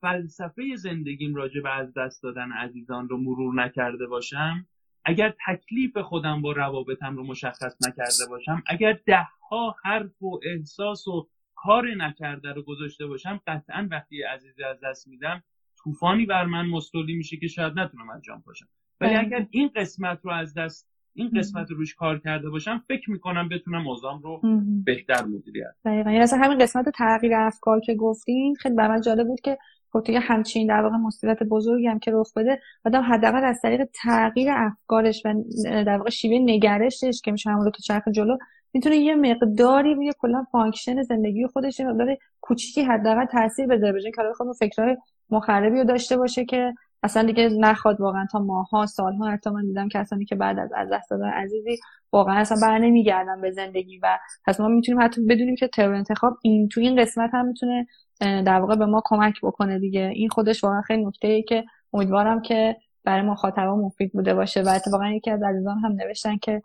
فلسفه 0.00 0.76
زندگیم 0.76 1.34
راجع 1.34 1.60
به 1.60 1.76
از 1.76 1.94
دست 1.94 2.22
دادن 2.22 2.52
عزیزان 2.52 3.08
رو 3.08 3.18
مرور 3.18 3.64
نکرده 3.64 4.06
باشم 4.06 4.66
اگر 5.04 5.34
تکلیف 5.46 5.98
خودم 5.98 6.42
با 6.42 6.52
روابطم 6.52 7.16
رو 7.16 7.26
مشخص 7.26 7.76
نکرده 7.86 8.26
باشم 8.30 8.62
اگر 8.66 8.98
ده 9.06 9.28
ها 9.50 9.76
حرف 9.84 10.22
و 10.22 10.40
احساس 10.42 11.08
و 11.08 11.28
کار 11.56 11.94
نکرده 11.94 12.52
رو 12.52 12.62
گذاشته 12.62 13.06
باشم 13.06 13.40
قطعا 13.46 13.88
وقتی 13.90 14.22
عزیزی 14.22 14.64
از 14.64 14.76
دست 14.84 15.08
میدم 15.08 15.42
طوفانی 15.84 16.26
بر 16.26 16.44
من 16.44 16.66
مستولی 16.66 17.14
میشه 17.14 17.36
که 17.36 17.46
شاید 17.46 17.78
نتونم 17.78 18.10
انجام 18.10 18.42
باشم 18.46 18.68
ولی 19.00 19.14
بله. 19.14 19.20
اگر 19.20 19.46
این 19.50 19.70
قسمت 19.76 20.18
رو 20.22 20.30
از 20.30 20.54
دست 20.54 20.88
این 21.14 21.30
قسمت 21.36 21.70
رو 21.70 21.76
روش 21.76 21.94
کار 21.94 22.18
کرده 22.18 22.50
باشم 22.50 22.82
فکر 22.88 23.10
می‌کنم 23.10 23.48
بتونم 23.48 23.88
اوضاعم 23.88 24.22
رو 24.22 24.40
بهتر 24.84 25.24
مدیریت 25.24 25.74
دقیقا. 25.84 26.10
یعنی 26.10 26.22
اصلا 26.22 26.38
همین 26.38 26.58
قسمت 26.58 26.88
تغییر 26.88 27.34
افکار 27.34 27.80
که 27.80 27.94
گفتین 27.94 28.54
خیلی 28.54 28.74
برام 28.74 29.00
جالب 29.00 29.26
بود 29.26 29.40
که 29.40 29.58
خب 29.92 30.02
همچین 30.22 30.66
در 30.66 30.82
واقع 30.82 30.96
مصیبت 30.96 31.42
بزرگی 31.42 31.86
هم 31.86 31.98
که 31.98 32.10
رخ 32.14 32.32
بده 32.36 32.60
آدم 32.84 33.02
حداقل 33.02 33.44
از 33.44 33.60
طریق 33.62 33.88
تغییر 34.02 34.48
افکارش 34.50 35.22
و 35.24 35.34
در 35.64 35.98
واقع 35.98 36.10
شیوه 36.10 36.38
نگرشش 36.38 37.20
که 37.24 37.32
میشه 37.32 37.50
همون 37.50 37.70
دو 37.70 37.82
چرخ 37.82 38.08
جلو 38.08 38.36
می‌تونه 38.76 38.96
یه 38.96 39.14
مقداری 39.14 39.94
روی 39.94 40.12
کلا 40.18 40.44
function 40.52 41.02
زندگی 41.02 41.46
خودش 41.46 41.80
یه 41.80 41.86
مقدار 41.86 42.16
کوچیکی 42.40 42.82
حداقل 42.82 43.24
تاثیر 43.24 43.66
بذاره 43.66 43.92
بجای 43.92 44.12
که 44.12 44.22
خود 44.36 44.56
فکرهای 44.56 44.96
مخربی 45.30 45.78
رو 45.78 45.84
داشته 45.84 46.16
باشه 46.16 46.44
که 46.44 46.74
اصلا 47.02 47.22
دیگه 47.22 47.48
نخواد 47.48 48.00
واقعا 48.00 48.26
تا 48.32 48.38
ماها 48.38 48.86
سالها 48.86 49.30
حتی 49.30 49.50
من 49.50 49.66
دیدم 49.66 49.88
کسانی 49.88 50.24
که 50.24 50.34
بعد 50.34 50.58
از 50.58 50.70
از 50.76 50.88
دست 50.92 51.10
دادن 51.10 51.28
عزیزی 51.28 51.78
واقعا 52.12 52.38
اصلا 52.38 52.58
بر 52.62 52.78
نمیگردن 52.78 53.40
به 53.40 53.50
زندگی 53.50 53.98
و 53.98 54.18
پس 54.46 54.60
ما 54.60 54.68
می‌تونیم 54.68 55.02
حتی 55.02 55.26
بدونیم 55.26 55.56
که 55.56 55.68
ترور 55.68 55.94
انتخاب 55.94 56.38
این 56.42 56.68
تو 56.68 56.80
این 56.80 57.00
قسمت 57.00 57.30
هم 57.32 57.46
می‌تونه 57.46 57.86
در 58.20 58.60
واقع 58.60 58.76
به 58.76 58.86
ما 58.86 59.02
کمک 59.04 59.40
بکنه 59.42 59.78
دیگه. 59.78 60.12
این 60.14 60.28
خودش 60.28 60.64
واقعا 60.64 60.82
خیلی 60.82 61.04
نکته 61.04 61.28
ای 61.28 61.42
که 61.42 61.64
امیدوارم 61.92 62.42
که 62.42 62.76
برای 63.04 63.22
مخاطبا 63.22 63.76
مفید 63.76 64.12
بوده 64.12 64.34
باشه 64.34 64.62
و 64.62 64.68
اتفاقا 64.68 65.08
یکی 65.08 65.30
از 65.30 65.42
عزیزان 65.42 65.78
هم 65.78 65.92
نوشتن 65.92 66.36
که 66.36 66.62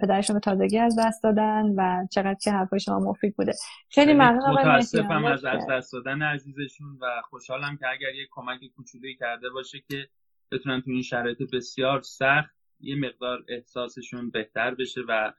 پدرشون 0.00 0.34
به 0.34 0.40
تازگی 0.40 0.78
از 0.78 0.98
دست 0.98 1.22
دادن 1.22 1.74
و 1.76 2.06
چقدر 2.10 2.34
که 2.34 2.52
حرفای 2.52 2.80
شما 2.80 2.98
مفید 2.98 3.36
بوده. 3.36 3.52
خیلی 3.88 4.14
ممنون 4.14 4.50
متاسفم 4.50 5.24
از 5.24 5.44
از 5.44 5.66
دست 5.70 5.92
دادن 5.92 6.22
عزیزشون 6.22 6.98
و 7.00 7.06
خوشحالم 7.30 7.76
که 7.76 7.86
اگر 7.88 8.14
یه 8.14 8.26
کمک 8.30 8.60
کوچولویی 8.76 9.16
کرده 9.16 9.50
باشه 9.50 9.78
که 9.88 10.08
بتونن 10.52 10.80
تو 10.80 10.90
این 10.90 11.02
شرایط 11.02 11.42
بسیار 11.52 12.02
سخت 12.02 12.50
یه 12.80 12.96
مقدار 12.96 13.44
احساسشون 13.48 14.30
بهتر 14.30 14.74
بشه 14.74 15.00
و 15.08 15.32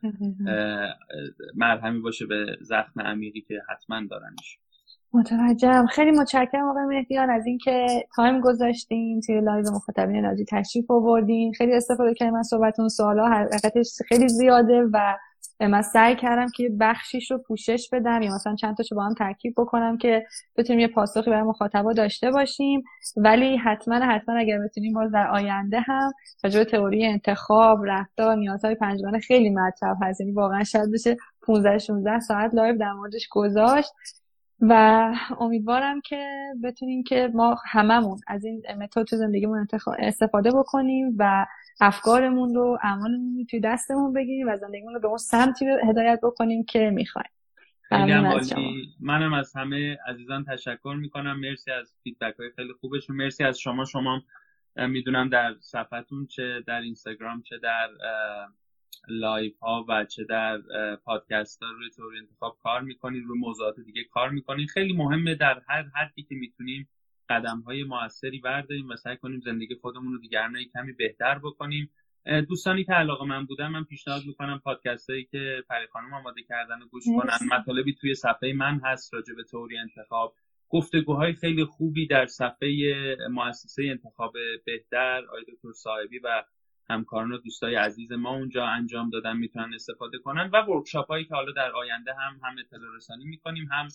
مرهمی 1.55 1.99
باشه 1.99 2.25
به 2.25 2.57
زخم 2.61 3.01
عمیقی 3.01 3.41
که 3.41 3.61
حتما 3.69 4.01
دارنش. 4.09 4.59
متوجهم. 5.13 5.87
خیلی 5.87 6.11
متشکرم 6.11 6.69
آقای 6.69 6.85
مهدیان 6.85 7.29
از 7.29 7.45
اینکه 7.45 7.85
time 8.15 8.41
گذاشتین 8.41 9.21
توی 9.21 9.41
live 9.41 9.71
مخاطبین 9.71 10.25
ناجی 10.25 10.45
تشریف 10.49 10.91
آوردین. 10.91 11.53
خیلی 11.53 11.73
استفاده 11.73 12.13
کردیم 12.13 12.35
از 12.35 12.47
صحبتون 12.47 12.89
سوالا 12.89 13.27
حقیقتش 13.29 13.87
خیلی 14.07 14.29
زیاده 14.29 14.83
و 14.93 15.17
من 15.67 15.81
سعی 15.81 16.15
کردم 16.15 16.47
که 16.55 16.69
بخشیش 16.79 17.31
رو 17.31 17.37
پوشش 17.37 17.89
بدم 17.93 18.21
یا 18.21 18.35
مثلا 18.35 18.55
چند 18.55 18.77
تاشو 18.77 18.95
با 18.95 19.03
هم 19.03 19.13
ترکیب 19.13 19.53
بکنم 19.57 19.97
که 19.97 20.25
بتونیم 20.57 20.79
یه 20.79 20.87
پاسخی 20.87 21.29
برای 21.29 21.43
مخاطبا 21.43 21.93
داشته 21.93 22.31
باشیم. 22.31 22.83
ولی 23.17 23.57
حتما 23.57 23.95
حتما 23.95 24.35
اگر 24.35 24.59
بتونیم 24.59 24.93
باز 24.93 25.11
در 25.11 25.27
آینده 25.27 25.79
هم 25.79 26.11
راجع 26.43 26.63
تئوری 26.63 27.05
انتخاب 27.05 27.79
رفتار 27.85 28.35
نیازهای 28.35 28.75
پنجگانه 28.75 29.19
خیلی 29.19 29.49
مطرح 29.49 29.95
هست. 30.01 30.21
یعنی 30.21 30.33
واقعا 30.33 30.63
شاید 30.63 30.91
بشه 30.91 31.17
15 31.41 31.77
16 31.77 32.19
ساعت 32.19 32.53
live 32.53 32.77
در 32.77 32.93
موردش 32.93 33.27
گذاشت. 33.31 33.91
و 34.61 35.13
امیدوارم 35.39 36.01
که 36.01 36.53
بتونیم 36.63 37.03
که 37.03 37.31
ما 37.33 37.55
هممون 37.65 38.19
از 38.27 38.45
این 38.45 38.63
متد 38.79 39.03
تو 39.03 39.15
زندگیمون 39.15 39.67
استفاده 39.99 40.51
بکنیم 40.51 41.15
و 41.17 41.45
افکارمون 41.81 42.55
رو 42.55 42.77
اعمالمون 42.83 43.37
رو 43.37 43.43
توی 43.49 43.59
دستمون 43.59 44.13
بگیریم 44.13 44.47
و 44.47 44.57
زندگیمون 44.57 44.93
رو 44.93 44.99
به 44.99 45.07
اون 45.07 45.17
سمتی 45.17 45.65
هدایت 45.89 46.19
بکنیم 46.23 46.63
که 46.63 46.89
می‌خوایم. 46.89 47.29
منم 48.99 49.33
از 49.33 49.55
همه 49.55 49.97
عزیزان 50.07 50.45
تشکر 50.45 50.95
می‌کنم. 50.99 51.39
مرسی 51.39 51.71
از 51.71 51.93
feedback 52.03 52.35
های 52.39 52.49
خیلی 52.55 52.73
خوبشون. 52.79 53.15
مرسی 53.15 53.43
از 53.43 53.59
شما. 53.59 53.85
شما 53.85 54.21
می‌دونم 54.75 55.29
در 55.29 55.55
صفحتون 55.59 56.25
چه 56.25 56.63
در 56.67 56.81
اینستاگرام 56.81 57.41
چه 57.41 57.57
در 57.63 57.89
live 59.07 59.57
ها 59.59 59.85
و 59.89 60.05
چه 60.05 60.23
در 60.23 60.61
پادکست 61.05 61.63
ها 61.63 61.71
روی 61.71 61.89
تئوری 61.89 62.17
انتخاب 62.17 62.57
کار 62.63 62.81
می‌کنین 62.81 63.23
روی 63.23 63.39
موضوعات 63.39 63.79
دیگه 63.79 64.03
کار 64.03 64.29
می‌کنین. 64.29 64.67
خیلی 64.67 64.93
مهمه 64.93 65.35
در 65.35 65.61
هر 65.67 65.83
حدی 65.95 66.23
که 66.23 66.35
می‌تونیم 66.35 66.89
قدم 67.29 67.59
های 67.59 67.83
موثری 67.83 68.39
برداریم 68.39 68.89
و 68.89 68.95
سعی 68.95 69.17
کنیم 69.17 69.39
زندگی 69.39 69.75
خودمون 69.75 70.13
رو 70.13 70.19
دیگران 70.19 70.63
کمی 70.73 70.93
بهتر 70.93 71.39
بکنیم. 71.39 71.91
دوستانی 72.49 72.83
که 72.83 72.93
علاقه 72.93 73.25
من 73.25 73.45
بودن 73.45 73.67
من 73.67 73.83
پیشنهاد 73.83 74.25
می‌کنم 74.25 74.61
پادکست 74.63 75.09
هایی 75.09 75.23
که 75.23 75.63
پری 75.69 75.87
خانم 75.87 76.13
آماده 76.13 76.41
کردن 76.43 76.81
و 76.81 76.85
گوش 76.85 77.03
کنن. 77.05 77.57
مطالبی 77.57 77.93
توی 77.93 78.15
صفحه 78.15 78.53
من 78.53 78.81
هست 78.83 79.13
راجع 79.13 79.33
به 79.33 79.43
توری 79.43 79.77
انتخاب. 79.77 80.35
گفتگوهای 80.69 81.33
خیلی 81.33 81.65
خوبی 81.65 82.07
در 82.07 82.25
صفحه 82.25 82.93
مؤسسه 83.29 83.83
انتخاب 83.83 84.33
بهتر 84.65 85.25
آقای 85.27 85.43
دکتر 85.43 85.71
صاحبی 85.73 86.19
و 86.19 86.43
همکاران 86.91 87.31
و 87.31 87.37
دوستای 87.37 87.75
عزیز 87.75 88.11
ما 88.11 88.29
اونجا 88.29 88.65
انجام 88.65 89.09
دادن 89.09 89.37
می‌تونن 89.37 89.73
استفاده 89.73 90.17
کنن 90.17 90.49
و 90.53 90.61
ورکشاپ 90.61 91.07
هایی 91.07 91.25
که 91.25 91.35
حالا 91.35 91.51
در 91.51 91.71
آینده 91.71 92.13
هم 92.13 92.39
هم 92.43 92.55
اطلاع 92.59 92.95
رسانی 92.95 93.25
می‌کنیم 93.25 93.69
هم 93.71 93.87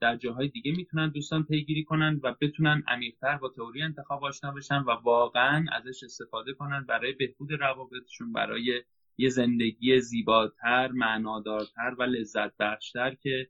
در 0.00 0.16
جاهای 0.16 0.48
دیگه 0.48 0.72
می‌تونن 0.72 1.08
دوستان 1.08 1.44
پیگیری 1.44 1.84
کنن 1.84 2.20
و 2.22 2.34
بتونن 2.40 2.82
عمیقتر 2.88 3.36
با 3.36 3.48
تئوری 3.48 3.82
انتخاب 3.82 4.24
آشنا 4.24 4.52
بشن 4.52 4.78
و 4.78 4.90
واقعا 4.90 5.64
ازش 5.72 6.04
استفاده 6.04 6.52
کنن 6.52 6.84
برای 6.88 7.12
بهبود 7.12 7.52
روابطشون 7.52 8.32
برای 8.32 8.82
یه 9.18 9.28
زندگی 9.28 10.00
زیباتر 10.00 10.88
معنادارتر 10.92 11.94
و 11.98 12.02
لذت 12.02 12.56
بخشتر 12.56 13.14
که 13.14 13.48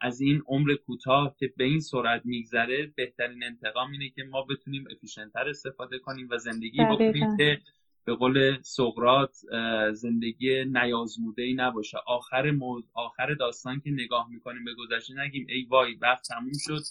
از 0.00 0.20
این 0.20 0.42
عمر 0.46 0.74
کوتاه 0.74 1.36
که 1.38 1.52
به 1.56 1.64
این 1.64 1.80
سرعت 1.80 2.22
میگذره 2.24 2.92
بهترین 2.96 3.44
انتقام 3.44 3.90
اینه 3.90 4.08
که 4.08 4.24
ما 4.24 4.42
بتونیم 4.42 4.84
افیشنتر 4.90 5.48
استفاده 5.48 5.98
کنیم 5.98 6.28
و 6.30 6.38
زندگی 6.38 6.84
بکنیم 6.84 7.36
که 7.36 7.60
به 8.04 8.14
قول 8.14 8.58
سقرات 8.62 9.36
زندگی 9.92 10.64
نیازموده 10.64 11.42
ای 11.42 11.54
نباشه. 11.54 11.98
آخر 12.06 12.50
موز 12.50 12.84
آخر 12.94 13.34
داستان 13.34 13.80
که 13.80 13.90
نگاه 13.90 14.30
می‌کنیم 14.30 14.64
به 14.64 14.74
گذشته 14.74 15.14
نگیم 15.14 15.46
ای 15.48 15.62
وای 15.62 15.94
وقت 15.94 16.28
تموم 16.28 16.52
شد 16.66 16.82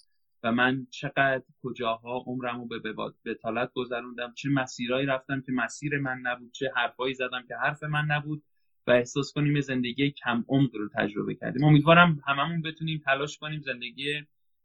و 0.44 0.52
من 0.52 0.88
چقدر 0.90 1.44
کجاها 1.64 2.24
عمرمو 2.28 2.66
به 2.66 2.94
بتالت 3.26 3.74
گذروندم. 3.74 4.34
چه 4.34 4.50
مسیرهایی 4.50 5.06
رفتم 5.06 5.42
که 5.42 5.52
مسیر 5.52 5.98
من 5.98 6.18
نبود 6.24 6.52
چه 6.52 6.72
حرفایی 6.76 7.14
زدم 7.14 7.44
که 7.48 7.56
حرف 7.56 7.84
من 7.84 8.06
نبود. 8.06 8.44
و 8.92 8.94
احساس 8.94 9.34
کنیم 9.34 9.62
زندگی 9.62 10.12
کم 10.12 10.44
عمق 10.50 10.76
رو 10.76 10.90
تجربه 10.96 11.36
کردیم. 11.36 11.64
امیدوارم 11.64 12.20
هممون 12.28 12.62
بتونیم 12.62 13.02
تلاش 13.06 13.38
کنیم 13.38 13.62
زندگی 13.62 14.14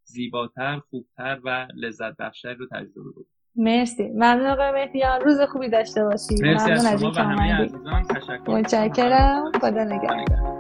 زیباتر 0.05 0.79
خوبتر 0.91 1.41
و 1.45 1.67
لذت 1.75 2.17
بخشتر 2.17 2.55
رو 2.55 2.67
تجربه 2.67 3.12
کنیم. 3.12 3.27
مرسی. 3.57 4.09
ممنون 4.09 4.47
آقای 4.47 4.73
مهدیان 4.73 5.21
روز 5.21 5.41
خوبی 5.41 5.69
داشته 5.69 6.05
باشید 6.05 6.43
مرسی 6.43 6.71
از 6.71 7.01
شما 7.01 7.11
و 7.11 7.15
همه 7.15 7.55
عزیزان. 7.55 8.03
تشکر 8.03 8.51
متشکرم. 8.51 9.53
خدا 9.61 9.85
نگهدار. 9.85 10.56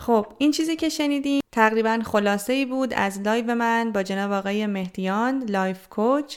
خب 0.00 0.26
این 0.38 0.50
چیزی 0.50 0.76
که 0.76 0.88
شنیدیم 0.88 1.40
تقریبا 1.52 2.00
خلاصه 2.04 2.52
ای 2.52 2.66
بود 2.66 2.94
از 2.94 3.20
live 3.20 3.54
من 3.54 3.92
با 3.92 4.02
جناب 4.02 4.32
آقای 4.32 4.66
مهدیان 4.66 5.44
life 5.48 5.88
coach 5.88 6.36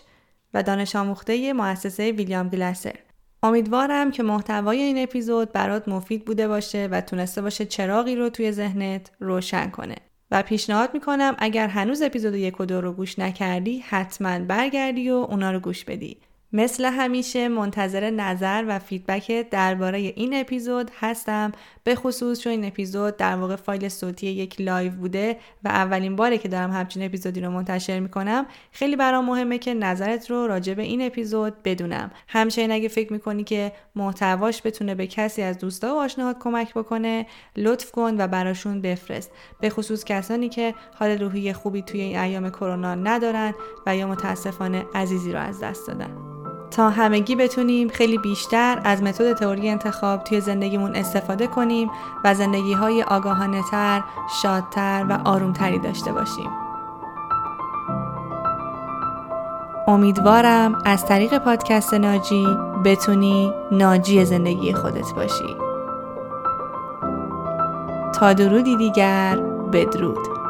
و 0.54 0.64
دانش 0.64 0.96
آموخته 0.96 1.54
مؤسسه 1.54 2.12
ویلیام 2.12 2.50
گلاسر. 2.50 2.96
امیدوارم 3.44 4.12
که 4.12 4.24
محتوای 4.24 4.82
این 4.82 5.04
اپیزود 5.04 5.52
برات 5.52 5.88
مفید 5.88 6.26
بوده 6.26 6.48
باشه 6.48 6.88
و 6.92 7.02
تونسته 7.02 7.42
باشه 7.42 7.66
چراغی 7.66 8.16
رو 8.16 8.30
توی 8.30 8.52
ذهنت 8.52 9.12
روشن 9.20 9.70
کنه. 9.70 9.96
و 10.32 10.44
پیشنهاد 10.44 10.94
می‌کنم 10.94 11.36
اگر 11.38 11.68
هنوز 11.68 12.02
اپیزود 12.02 12.36
یک 12.36 12.60
و 12.60 12.66
دو 12.66 12.82
رو 12.82 12.94
گوش 12.94 13.20
نکردی 13.20 13.80
حتما 13.80 14.40
برگردی 14.40 15.10
و 15.10 15.14
اونا 15.14 15.52
رو 15.52 15.60
گوش 15.60 15.86
بدی. 15.86 16.18
مثل 16.54 16.86
همیشه 16.86 17.48
منتظر 17.48 18.10
نظر 18.10 18.66
و 18.68 18.80
feedback 18.80 19.50
درباره 19.50 19.98
این 19.98 20.34
اپیزود 20.34 20.92
هستم. 21.00 21.52
به 21.84 21.96
خصوص 21.96 22.42
چون 22.42 22.52
این 22.52 22.66
اپیزود 22.66 23.18
در 23.18 23.36
واقع 23.36 23.56
فایل 23.56 23.90
صوتی 23.90 24.28
یک 24.28 24.62
live 24.62 24.92
بوده 24.92 25.38
و 25.64 25.68
اولین 25.68 26.16
باره 26.16 26.38
که 26.38 26.48
دارم 26.48 26.72
همچین 26.72 27.04
اپیزودی 27.04 27.42
رو 27.42 27.52
منتشر 27.52 28.00
می‌کنم 28.00 28.46
خیلی 28.72 28.96
برام 28.96 29.26
مهمه 29.26 29.58
که 29.58 29.74
نظرت 29.74 30.32
رو 30.32 30.48
راجع 30.48 30.74
به 30.74 30.84
این 30.84 31.02
اپیزود 31.02 31.64
بدونم. 31.64 32.12
همچنین 32.28 32.72
اگه 32.72 32.88
فکر 32.88 33.14
می‌کنی 33.14 33.44
که 33.44 33.72
محتواش 33.96 34.62
بتونه 34.66 34.96
به 34.96 35.08
کسی 35.08 35.42
از 35.42 35.58
دوستا 35.58 35.96
و 35.96 36.00
آشناهات 36.00 36.40
کمک 36.40 36.74
بکنه 36.74 37.26
لطف 37.58 37.92
کن 37.92 38.16
و 38.22 38.28
براشون 38.28 38.82
بفرست. 38.82 39.32
به 39.60 39.70
خصوص 39.70 40.06
کسانی 40.06 40.50
که 40.50 40.76
حال 41.00 41.10
روحی 41.10 41.54
خوبی 41.54 41.82
توی 41.82 42.02
این 42.02 42.18
ایام 42.18 42.50
کرونا 42.50 42.96
ندارن 42.96 43.54
و 43.86 43.96
یا 43.96 44.08
متاسفانه 44.08 44.86
عزیزی 44.96 45.32
رو 45.34 45.40
از 45.40 45.60
دست 45.60 45.88
دادن. 45.88 46.43
تا 46.76 46.90
همگی 46.90 47.36
بتونیم 47.36 47.88
خیلی 47.88 48.18
بیشتر 48.18 48.82
از 48.84 49.04
متد 49.04 49.34
تئوری 49.34 49.70
انتخاب 49.70 50.24
توی 50.24 50.42
زندگیمون 50.42 50.96
استفاده 50.96 51.48
کنیم 51.48 51.90
و 52.24 52.34
زندگی 52.34 52.74
های 52.74 53.04
آگاهانه 53.04 53.62
تر، 53.72 54.02
شادتر 54.42 55.06
و 55.10 55.20
آرومتری 55.26 55.80
داشته 55.80 56.12
باشیم. 56.12 56.50
امیدوارم 59.88 60.82
از 60.86 61.06
طریق 61.06 61.38
پادکست 61.38 61.94
ناجی 61.94 62.48
بتونی 62.86 63.54
ناجی 63.72 64.26
زندگی 64.26 64.74
خودت 64.74 65.14
باشی. 65.16 65.58
تا 68.16 68.34
درودی 68.34 68.78
دیگر 68.78 69.36
بدرود. 69.74 70.43